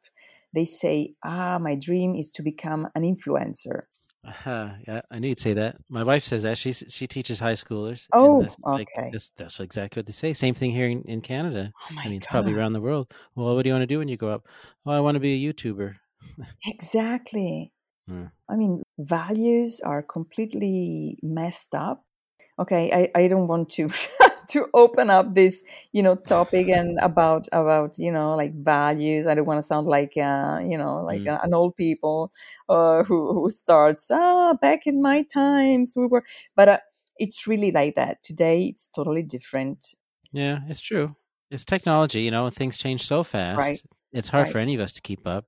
They 0.54 0.66
say, 0.66 1.14
ah, 1.24 1.60
my 1.60 1.76
dream 1.76 2.16
is 2.16 2.32
to 2.32 2.44
become 2.44 2.88
an 2.96 3.04
influencer. 3.04 3.84
Uh, 4.46 4.72
yeah, 4.88 5.02
I 5.10 5.20
knew 5.20 5.30
you'd 5.30 5.40
say 5.40 5.54
that. 5.54 5.78
My 5.90 6.04
wife 6.04 6.24
says 6.24 6.44
that 6.44 6.58
she 6.58 6.74
she 6.74 7.08
teaches 7.08 7.40
high 7.40 7.54
schoolers. 7.54 8.08
Oh, 8.12 8.42
that's 8.42 8.58
okay. 8.66 8.86
Like, 8.96 9.12
that's, 9.12 9.32
that's, 9.38 9.60
exactly 9.60 10.00
what 10.00 10.08
they 10.08 10.12
say. 10.12 10.34
Same 10.34 10.56
thing 10.56 10.72
here 10.72 10.88
in, 10.88 11.04
in 11.04 11.22
Canada. 11.22 11.72
Oh 11.90 11.94
my 11.94 12.04
I 12.04 12.06
mean, 12.10 12.18
it's 12.18 12.28
probably 12.28 12.54
around 12.54 12.74
the 12.74 12.82
world. 12.82 13.12
Well, 13.36 13.56
what 13.56 13.64
do 13.64 13.70
you 13.70 13.74
want 13.74 13.84
to 13.84 13.88
do 13.88 14.00
when 14.00 14.10
you 14.10 14.18
grow 14.18 14.32
up? 14.32 14.46
Well, 14.84 14.96
I 14.96 15.00
want 15.00 15.16
to 15.16 15.20
be 15.20 15.34
a 15.34 15.54
YouTuber. 15.54 15.96
exactly. 16.66 17.72
Hmm. 18.10 18.26
I 18.50 18.56
mean, 18.56 18.82
values 18.98 19.82
are 19.82 20.02
completely 20.02 21.20
messed 21.22 21.76
up. 21.76 22.04
Okay, 22.58 22.92
I, 22.92 23.20
I 23.24 23.28
don't 23.28 23.48
want 23.48 23.70
to 23.74 23.92
to 24.50 24.68
open 24.74 25.10
up 25.10 25.36
this 25.36 25.64
you 25.92 26.04
know 26.04 26.16
topic 26.16 26.68
and 26.68 27.00
about 27.02 27.48
about 27.52 27.98
you 27.98 28.12
know 28.12 28.36
like 28.36 28.54
values. 28.54 29.28
I 29.28 29.36
don't 29.36 29.46
want 29.46 29.60
to 29.60 29.68
sound 29.68 29.88
like 29.88 30.14
uh, 30.18 30.60
you 30.62 30.78
know 30.78 31.04
like 31.04 31.22
mm. 31.22 31.44
an 31.44 31.54
old 31.54 31.76
people 31.76 32.32
uh, 32.68 33.04
who 33.04 33.34
who 33.34 33.50
starts 33.50 34.10
ah 34.12 34.54
back 34.54 34.86
in 34.86 35.02
my 35.02 35.24
times 35.24 35.94
we 35.96 36.08
were 36.08 36.24
but 36.56 36.70
uh, 36.70 36.80
it's 37.18 37.48
really 37.48 37.72
like 37.72 37.96
that. 37.96 38.22
Today 38.24 38.64
it's 38.66 38.90
totally 38.90 39.24
different. 39.24 39.96
Yeah 40.32 40.60
it's 40.68 40.82
true. 40.82 41.16
It's 41.52 41.66
technology 41.66 42.22
you 42.22 42.32
know 42.32 42.50
things 42.50 42.78
change 42.78 43.06
so 43.08 43.24
fast. 43.24 43.58
Right. 43.58 43.82
It's 44.12 44.30
hard 44.30 44.46
right. 44.46 44.52
for 44.52 44.58
any 44.58 44.74
of 44.74 44.82
us 44.82 44.94
to 44.94 45.02
keep 45.02 45.28
up. 45.28 45.46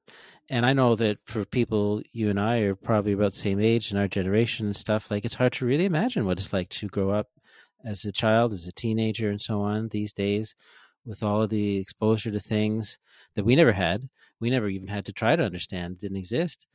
And 0.50 0.66
i 0.66 0.74
know 0.74 0.96
that 0.98 1.18
for 1.26 1.46
people 1.46 2.02
you 2.12 2.30
and 2.30 2.38
i 2.38 2.58
are 2.58 2.76
probably 2.76 3.14
about 3.14 3.32
the 3.32 3.38
same 3.38 3.62
age 3.62 3.90
in 3.90 3.98
our 3.98 4.10
generation 4.10 4.66
and 4.66 4.76
stuff 4.76 5.10
like 5.10 5.24
it's 5.24 5.36
hard 5.36 5.54
to 5.54 5.66
really 5.66 5.86
imagine 5.86 6.26
what 6.26 6.40
it's 6.40 6.52
like 6.52 6.68
to 6.70 6.88
grow 6.88 7.10
up 7.10 7.28
as 7.86 8.06
a 8.06 8.12
child, 8.12 8.54
as 8.54 8.68
a 8.68 8.72
teenager, 8.72 9.30
and 9.30 9.42
so 9.42 9.62
on 9.62 9.90
these 9.90 10.14
days 10.14 10.56
with 11.06 11.24
all 11.24 11.42
of 11.42 11.50
the 11.50 11.78
exposure 11.78 12.32
to 12.32 12.40
things 12.40 13.00
that 13.36 13.46
we 13.46 13.56
never 13.56 13.72
had. 13.72 14.08
We 14.40 14.50
never 14.50 14.68
even 14.70 14.88
had 14.88 15.06
to 15.06 15.14
try 15.14 15.36
to 15.36 15.44
understand, 15.44 16.00
didn't 16.00 16.18
exist. 16.18 16.68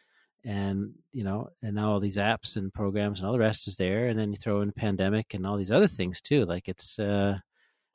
And, 0.44 0.92
you 1.12 1.24
know, 1.24 1.48
and 1.62 1.74
now 1.74 1.90
all 1.90 2.00
these 2.00 2.16
apps 2.16 2.56
and 2.56 2.72
programs 2.72 3.18
and 3.18 3.26
all 3.26 3.32
the 3.32 3.38
rest 3.38 3.66
is 3.66 3.76
there. 3.76 4.06
And 4.06 4.18
then 4.18 4.30
you 4.30 4.36
throw 4.36 4.60
in 4.60 4.72
pandemic 4.72 5.34
and 5.34 5.46
all 5.46 5.56
these 5.56 5.72
other 5.72 5.88
things 5.88 6.20
too. 6.20 6.44
Like 6.44 6.68
it's, 6.68 6.98
uh, 6.98 7.38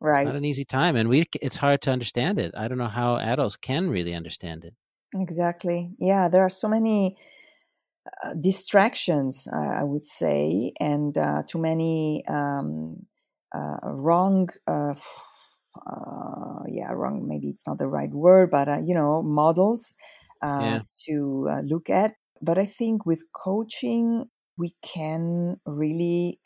right. 0.02 0.22
it's 0.22 0.26
not 0.26 0.36
an 0.36 0.44
easy 0.44 0.66
time. 0.66 0.98
And 0.98 1.08
we, 1.08 1.26
it's 1.42 1.56
hard 1.56 1.82
to 1.84 1.92
understand 1.92 2.40
it. 2.40 2.54
I 2.56 2.68
don't 2.68 2.78
know 2.78 2.88
how 2.88 3.18
adults 3.18 3.56
can 3.56 3.90
really 3.90 4.14
understand 4.14 4.66
it. 4.66 4.74
Exactly. 5.14 5.92
Yeah. 5.98 6.28
There 6.28 6.44
are 6.44 6.50
so 6.50 6.68
many, 6.68 7.16
uh, 8.24 8.34
distractions, 8.34 9.48
uh, 9.52 9.56
I 9.56 9.84
would 9.84 10.04
say, 10.04 10.74
and 10.80 11.16
uh, 11.16 11.44
too 11.48 11.60
many 11.60 12.24
um, 12.28 13.06
uh, 13.54 13.78
wrong. 13.84 14.50
Uh, 14.68 14.96
yeah, 16.68 16.92
wrong. 16.92 17.28
Maybe 17.28 17.50
it's 17.50 17.66
not 17.68 17.78
the 17.78 17.88
right 17.88 18.10
word, 18.10 18.50
but 18.50 18.84
you 18.84 18.96
know, 18.96 19.22
models 19.22 19.94
yeah. 20.42 20.82
to 21.06 21.62
look 21.64 21.92
at. 21.92 22.16
But 22.42 22.58
I 22.58 22.66
think 22.66 23.06
with 23.06 23.24
coaching, 23.36 24.26
we 24.58 24.74
can 24.82 25.58
really 25.68 26.40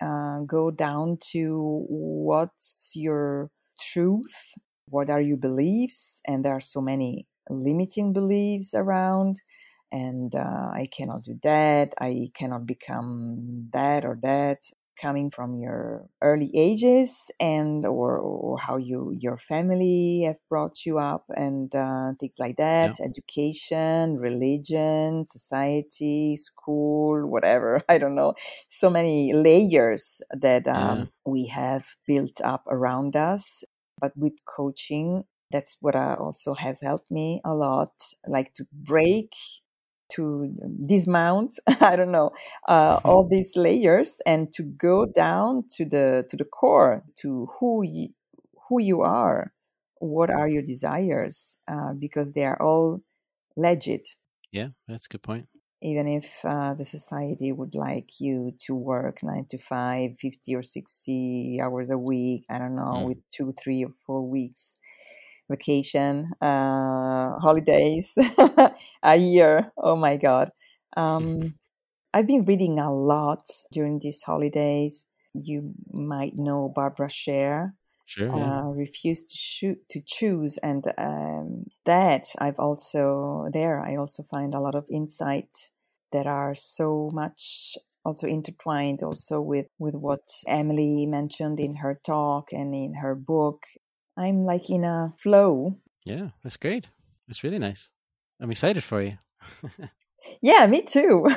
go 0.46 0.72
down 0.72 1.18
to 1.32 1.86
what's 1.88 2.92
your 2.96 3.50
truth, 3.80 4.54
what 4.90 5.10
are 5.10 5.22
your 5.22 5.38
beliefs, 5.38 6.20
and 6.28 6.44
there 6.44 6.54
are 6.54 6.62
so 6.62 6.82
many 6.82 7.28
limiting 7.50 8.12
beliefs 8.12 8.74
around 8.74 9.40
and 9.92 10.34
uh, 10.36 10.72
I 10.74 10.90
cannot 10.92 11.24
do 11.24 11.40
that. 11.44 11.94
I 12.00 12.32
cannot 12.36 12.66
become 12.66 13.70
that 13.74 14.06
or 14.06 14.20
that 14.24 14.60
coming 15.00 15.30
from 15.30 15.56
your 15.56 16.08
early 16.22 16.52
ages 16.56 17.30
and 17.40 17.86
or, 17.86 18.18
or 18.18 18.58
how 18.58 18.78
you 18.78 19.16
your 19.20 19.38
family 19.38 20.24
have 20.26 20.38
brought 20.50 20.86
you 20.86 20.98
up 20.98 21.26
and 21.36 21.74
uh, 21.76 22.14
things 22.20 22.36
like 22.40 22.58
that 22.58 22.96
yeah. 23.00 23.06
education 23.06 24.18
religion 24.18 25.26
society 25.26 26.36
school 26.38 27.28
whatever 27.28 27.82
i 27.90 27.98
don't 27.98 28.16
know 28.16 28.34
so 28.68 28.90
many 28.90 29.34
layers 29.34 30.22
that 30.32 30.68
um, 30.68 31.00
yeah. 31.00 31.06
we 31.26 31.48
have 31.48 31.86
built 32.08 32.40
up 32.44 32.64
around 32.70 33.16
us 33.16 33.64
but 34.00 34.12
with 34.16 34.34
coaching 34.46 35.24
that's 35.52 35.78
what 35.80 35.96
uh, 35.96 36.16
also 36.20 36.54
has 36.54 36.80
helped 36.82 37.12
me 37.12 37.42
a 37.46 37.54
lot 37.54 37.92
like 38.28 38.54
to 38.54 38.66
break 38.74 39.32
to 40.10 40.54
dismount 40.86 41.60
i 41.82 41.96
don't 41.96 42.12
know 42.12 42.32
uh, 42.68 42.98
mm-hmm. 42.98 43.10
all 43.10 43.28
these 43.28 43.56
layers 43.56 44.22
and 44.26 44.54
to 44.54 44.64
go 44.64 45.06
down 45.06 45.64
to 45.70 45.86
the 45.86 46.26
to 46.30 46.38
the 46.38 46.46
core 46.46 47.04
to 47.16 47.48
who 47.60 47.84
you, 47.84 48.10
who 48.70 48.80
you 48.80 49.02
are 49.02 49.52
what 50.00 50.30
are 50.30 50.48
your 50.48 50.62
desires 50.62 51.58
uh, 51.68 51.94
because 51.94 52.34
they 52.34 52.44
are 52.44 52.62
all 52.62 53.02
legit 53.56 54.08
yeah 54.52 54.68
that's 54.88 55.06
a 55.06 55.10
good 55.10 55.24
point 55.24 55.48
even 55.82 56.08
if 56.08 56.44
uh, 56.46 56.74
the 56.74 56.86
society 56.86 57.52
would 57.52 57.76
like 57.76 58.20
you 58.20 58.52
to 58.66 58.74
work 58.74 59.22
9 59.22 59.46
to 59.50 59.58
5 59.58 60.12
50 60.20 60.56
or 60.56 60.64
60 60.64 61.60
hours 61.62 61.90
a 61.90 61.98
week 61.98 62.46
i 62.50 62.58
don't 62.58 62.76
know 62.76 62.96
mm. 62.98 63.08
with 63.08 63.18
two 63.32 63.54
three 63.62 63.84
or 63.84 63.92
four 64.06 64.22
weeks 64.28 64.78
vacation, 65.50 66.32
uh, 66.42 67.38
holidays, 67.40 68.14
a 69.04 69.16
year. 69.16 69.72
Oh 69.78 69.96
my 69.96 70.18
God. 70.18 70.52
Um, 70.98 71.56
I've 72.14 72.28
been 72.28 72.46
reading 72.46 72.80
a 72.80 72.94
lot 72.94 73.48
during 73.72 74.00
these 74.00 74.24
holidays. 74.24 75.06
You 75.34 75.74
might 75.92 76.36
know 76.36 76.72
Barbara 76.74 77.10
Sher. 77.10 77.74
Sure. 78.06 78.28
Yeah. 78.28 78.60
Uh, 78.60 78.64
refused 78.68 79.30
to 79.30 79.38
shoot 79.38 79.80
to 79.90 80.00
choose, 80.00 80.58
and 80.60 80.86
um, 80.98 81.66
that 81.86 82.28
I've 82.38 82.60
also 82.60 83.48
there. 83.52 83.82
I 83.82 83.96
also 83.96 84.24
find 84.30 84.54
a 84.54 84.60
lot 84.60 84.76
of 84.76 84.86
insight 84.92 85.72
that 86.12 86.28
are 86.28 86.54
so 86.56 87.10
much 87.12 87.78
also 88.06 88.28
intertwined 88.28 89.02
also 89.02 89.42
with 89.42 89.66
with 89.80 89.96
what 89.96 90.30
Emilie 90.48 91.08
mentioned 91.08 91.60
in 91.60 91.76
her 91.76 92.00
talk 92.06 92.54
and 92.54 92.76
in 92.76 92.94
her 92.94 93.16
book 93.16 93.66
I'm 94.18 94.46
like 94.46 94.70
in 94.70 94.84
a 94.84 95.14
flow. 95.18 95.78
Yeah, 96.06 96.30
that's 96.44 96.58
great. 96.58 96.88
That's 97.28 97.44
really 97.44 97.60
nice. 97.60 97.90
I'm 98.40 98.52
excited 98.52 98.84
for 98.84 99.02
you. 99.02 99.18
yeah, 100.42 100.66
me 100.68 100.82
too. 100.82 101.24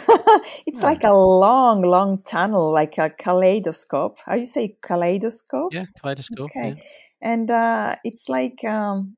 it's 0.67 0.81
yeah. 0.81 0.87
like 0.87 1.05
a 1.05 1.15
long, 1.15 1.83
long 1.83 2.23
tunnel, 2.23 2.73
like 2.73 2.99
a 2.99 3.11
kaleidoscope. 3.11 4.19
How 4.25 4.35
you 4.35 4.45
say 4.45 4.77
kaleidoscope? 4.83 5.73
Yeah, 5.73 5.87
kaleidoscope. 6.01 6.51
Okay. 6.51 6.75
Yeah. 6.77 6.83
And 7.21 7.51
uh, 7.51 7.97
it's 8.05 8.29
like 8.29 8.63
um, 8.65 9.17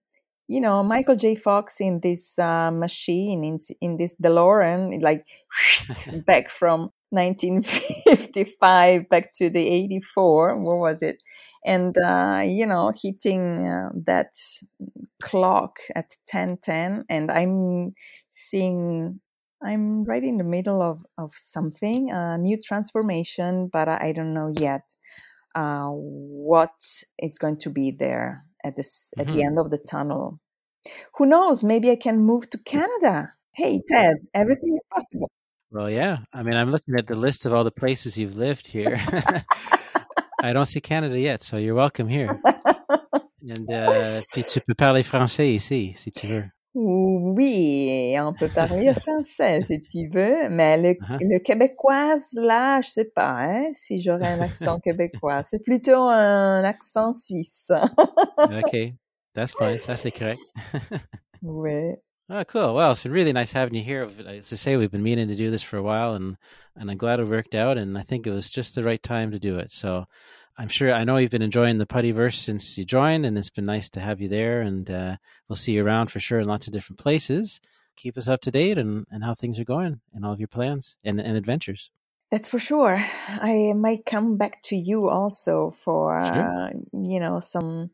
you 0.48 0.60
know 0.60 0.82
Michael 0.82 1.16
J. 1.16 1.34
Fox 1.34 1.80
in 1.80 2.00
this 2.00 2.38
uh, 2.38 2.70
machine 2.70 3.44
in 3.44 3.58
in 3.80 3.96
this 3.98 4.16
DeLorean, 4.22 5.02
like 5.02 5.26
back 6.26 6.50
from 6.50 6.90
1955 7.10 9.08
back 9.08 9.32
to 9.34 9.50
the 9.50 9.66
84. 9.68 10.58
What 10.62 10.78
was 10.78 11.02
it? 11.02 11.22
And 11.64 11.96
uh, 11.98 12.42
you 12.44 12.66
know, 12.66 12.92
hitting 13.02 13.66
uh, 13.66 13.90
that 14.06 14.34
clock 15.22 15.78
at 15.94 16.16
10:10, 16.32 17.04
and 17.08 17.30
I'm 17.30 17.94
seeing. 18.28 19.20
I'm 19.62 20.04
right 20.04 20.24
in 20.24 20.38
the 20.38 20.44
middle 20.44 20.80
of, 20.80 21.04
of 21.18 21.34
something, 21.36 22.10
a 22.10 22.38
new 22.38 22.56
transformation, 22.56 23.68
but 23.70 23.90
I, 23.90 24.10
don't 24.12 24.32
know 24.32 24.48
yet 24.48 24.94
uh, 25.54 25.88
what 25.90 26.72
is 27.18 27.36
going 27.38 27.58
to 27.58 27.68
be 27.68 27.90
there 27.90 28.46
at 28.64 28.76
this 28.76 29.12
mm-hmm. 29.12 29.20
at 29.20 29.26
the 29.26 29.40
mm-hmm. 29.40 29.48
end 29.48 29.58
of 29.58 29.70
the 29.70 29.78
tunnel. 29.78 30.40
Who 31.16 31.26
knows? 31.26 31.62
Maybe 31.62 31.90
I 31.90 31.96
can 31.96 32.20
move 32.20 32.48
to 32.50 32.58
Canada. 32.58 33.34
Hey, 33.52 33.82
Ted, 33.88 34.16
everything 34.32 34.72
is 34.74 34.84
possible. 34.90 35.30
Well, 35.72 35.88
yeah. 35.88 36.18
I 36.32 36.42
mean, 36.42 36.56
I'm 36.56 36.70
looking 36.70 36.96
at 36.98 37.06
the 37.06 37.14
list 37.14 37.46
of 37.46 37.52
all 37.52 37.62
the 37.62 37.70
places 37.70 38.18
you've 38.18 38.36
lived 38.36 38.66
here. 38.66 39.00
I 40.42 40.52
don't 40.52 40.64
see 40.64 40.80
Canada 40.80 41.18
yet, 41.18 41.42
so 41.42 41.58
you're 41.58 41.76
welcome 41.76 42.08
here. 42.08 42.40
And 43.42 43.70
uh, 43.72 44.20
puis 44.32 44.42
tu 44.42 44.60
peux 44.60 44.74
parler 44.74 45.04
français 45.04 45.54
ici, 45.54 45.94
si 45.96 46.10
tu 46.10 46.26
veux. 46.26 46.50
Oui, 46.74 48.14
on 48.18 48.32
peut 48.32 48.48
parler 48.48 48.92
français 48.94 49.62
si 49.62 49.82
tu 49.82 50.08
veux, 50.08 50.48
mais 50.50 50.76
le, 50.76 50.88
uh-huh. 50.90 51.18
le 51.20 51.38
québécois, 51.40 52.16
là, 52.34 52.80
je 52.80 52.88
sais 52.88 53.10
pas 53.12 53.36
hein, 53.38 53.70
si 53.72 54.00
j'aurais 54.00 54.28
un 54.28 54.40
accent 54.40 54.80
québécois. 54.80 55.42
C'est 55.42 55.62
plutôt 55.62 56.02
un 56.08 56.64
accent 56.64 57.12
suisse. 57.12 57.70
OK, 58.38 58.94
that's 59.34 59.52
fine. 59.56 59.78
Ça, 59.78 59.96
c'est 59.96 60.12
correct. 60.12 60.40
oui. 61.42 61.94
Oh, 62.32 62.44
cool. 62.44 62.74
Well, 62.74 62.92
it's 62.92 63.02
been 63.02 63.10
really 63.10 63.32
nice 63.32 63.50
having 63.50 63.74
you 63.74 63.82
here. 63.82 64.08
As 64.24 64.52
I 64.52 64.56
say, 64.56 64.76
we've 64.76 64.90
been 64.90 65.02
meaning 65.02 65.26
to 65.26 65.34
do 65.34 65.50
this 65.50 65.64
for 65.64 65.78
a 65.78 65.82
while, 65.82 66.14
and 66.14 66.36
and 66.76 66.88
I'm 66.88 66.96
glad 66.96 67.18
it 67.18 67.26
worked 67.26 67.56
out. 67.56 67.76
And 67.76 67.98
I 67.98 68.02
think 68.02 68.24
it 68.24 68.30
was 68.30 68.50
just 68.50 68.76
the 68.76 68.84
right 68.84 69.02
time 69.02 69.32
to 69.32 69.40
do 69.40 69.58
it. 69.58 69.72
So 69.72 70.06
I'm 70.56 70.68
sure 70.68 70.92
I 70.92 71.02
know 71.02 71.16
you've 71.16 71.32
been 71.32 71.42
enjoying 71.42 71.78
the 71.78 71.86
Puttyverse 71.86 72.36
since 72.36 72.78
you 72.78 72.84
joined, 72.84 73.26
and 73.26 73.36
it's 73.36 73.50
been 73.50 73.64
nice 73.64 73.88
to 73.90 74.00
have 74.00 74.20
you 74.20 74.28
there. 74.28 74.60
And 74.60 74.88
uh, 74.88 75.16
we'll 75.48 75.56
see 75.56 75.72
you 75.72 75.84
around 75.84 76.12
for 76.12 76.20
sure 76.20 76.38
in 76.38 76.46
lots 76.46 76.68
of 76.68 76.72
different 76.72 77.00
places. 77.00 77.60
Keep 77.96 78.16
us 78.16 78.28
up 78.28 78.40
to 78.42 78.52
date 78.52 78.78
and, 78.78 79.06
and 79.10 79.24
how 79.24 79.34
things 79.34 79.58
are 79.58 79.64
going 79.64 80.00
and 80.14 80.24
all 80.24 80.32
of 80.32 80.38
your 80.38 80.46
plans 80.46 80.96
and, 81.04 81.20
and 81.20 81.36
adventures. 81.36 81.90
That's 82.30 82.48
for 82.48 82.60
sure. 82.60 83.04
I 83.28 83.72
might 83.74 84.06
come 84.06 84.36
back 84.36 84.62
to 84.64 84.76
you 84.76 85.08
also 85.08 85.74
for 85.84 86.24
sure. 86.24 86.66
uh, 86.66 86.70
you 86.92 87.18
know 87.18 87.40
some 87.40 87.90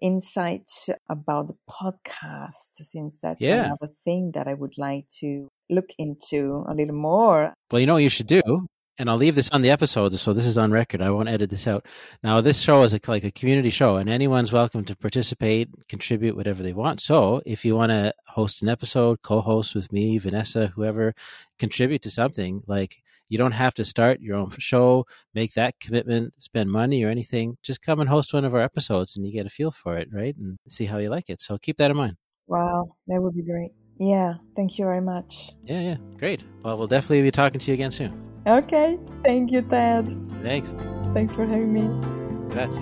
insight 0.00 0.70
about 1.08 1.48
the 1.48 1.56
podcast, 1.68 2.72
since 2.74 3.18
that's 3.22 3.40
yeah. 3.40 3.64
another 3.64 3.92
thing 4.04 4.32
that 4.34 4.46
I 4.46 4.54
would 4.54 4.76
like 4.76 5.08
to 5.20 5.48
look 5.70 5.90
into 5.98 6.64
a 6.68 6.74
little 6.74 6.94
more. 6.94 7.54
Well, 7.70 7.80
you 7.80 7.86
know 7.86 7.94
what 7.94 8.02
you 8.02 8.10
should 8.10 8.26
do 8.26 8.66
and 9.00 9.08
I'll 9.08 9.16
leave 9.16 9.34
this 9.34 9.48
on 9.48 9.62
the 9.62 9.70
episode, 9.70 10.12
so 10.12 10.34
this 10.34 10.44
is 10.44 10.58
on 10.58 10.72
record. 10.72 11.00
I 11.00 11.08
won't 11.08 11.30
edit 11.30 11.48
this 11.48 11.66
out. 11.66 11.86
Now, 12.22 12.42
this 12.42 12.60
show 12.60 12.82
is 12.82 12.92
a, 12.92 13.00
like 13.08 13.24
a 13.24 13.30
community 13.30 13.70
show, 13.70 13.96
and 13.96 14.10
anyone's 14.10 14.52
welcome 14.52 14.84
to 14.84 14.94
participate, 14.94 15.70
contribute 15.88 16.36
whatever 16.36 16.62
they 16.62 16.74
want. 16.74 17.00
So, 17.00 17.40
if 17.46 17.64
you 17.64 17.74
want 17.74 17.92
to 17.92 18.12
host 18.28 18.60
an 18.60 18.68
episode, 18.68 19.22
co-host 19.22 19.74
with 19.74 19.90
me, 19.90 20.18
Vanessa, 20.18 20.66
whoever, 20.66 21.14
contribute 21.58 22.02
to 22.02 22.10
something, 22.10 22.62
like 22.66 23.02
you 23.30 23.38
don't 23.38 23.52
have 23.52 23.72
to 23.74 23.84
start 23.86 24.20
your 24.20 24.36
own 24.36 24.50
show, 24.58 25.06
make 25.32 25.54
that 25.54 25.80
commitment, 25.80 26.34
spend 26.36 26.70
money 26.70 27.02
or 27.02 27.08
anything. 27.08 27.56
Just 27.62 27.80
come 27.80 28.00
and 28.00 28.10
host 28.10 28.34
one 28.34 28.44
of 28.44 28.54
our 28.54 28.60
episodes, 28.60 29.16
and 29.16 29.24
you 29.24 29.32
get 29.32 29.46
a 29.46 29.50
feel 29.50 29.70
for 29.70 29.96
it, 29.96 30.08
right? 30.12 30.36
And 30.36 30.58
see 30.68 30.84
how 30.84 30.98
you 30.98 31.08
like 31.08 31.30
it. 31.30 31.40
So, 31.40 31.56
keep 31.56 31.78
that 31.78 31.90
in 31.90 31.96
mind. 31.96 32.16
Wow, 32.46 32.96
that 33.06 33.22
would 33.22 33.34
be 33.34 33.42
great. 33.42 33.70
Yeah, 33.98 34.34
thank 34.56 34.78
you 34.78 34.84
very 34.84 35.00
much. 35.00 35.52
Yeah, 35.64 35.80
yeah, 35.80 35.96
great. 36.18 36.44
Well, 36.62 36.76
we'll 36.76 36.86
definitely 36.86 37.22
be 37.22 37.30
talking 37.30 37.60
to 37.60 37.70
you 37.70 37.74
again 37.74 37.90
soon. 37.90 38.12
Okay. 38.46 38.98
Thank 39.22 39.52
you, 39.52 39.62
Ted. 39.62 40.06
Thanks. 40.42 40.74
Thanks 41.12 41.34
for 41.34 41.46
having 41.46 41.72
me. 41.72 42.50
Grazie. 42.50 42.80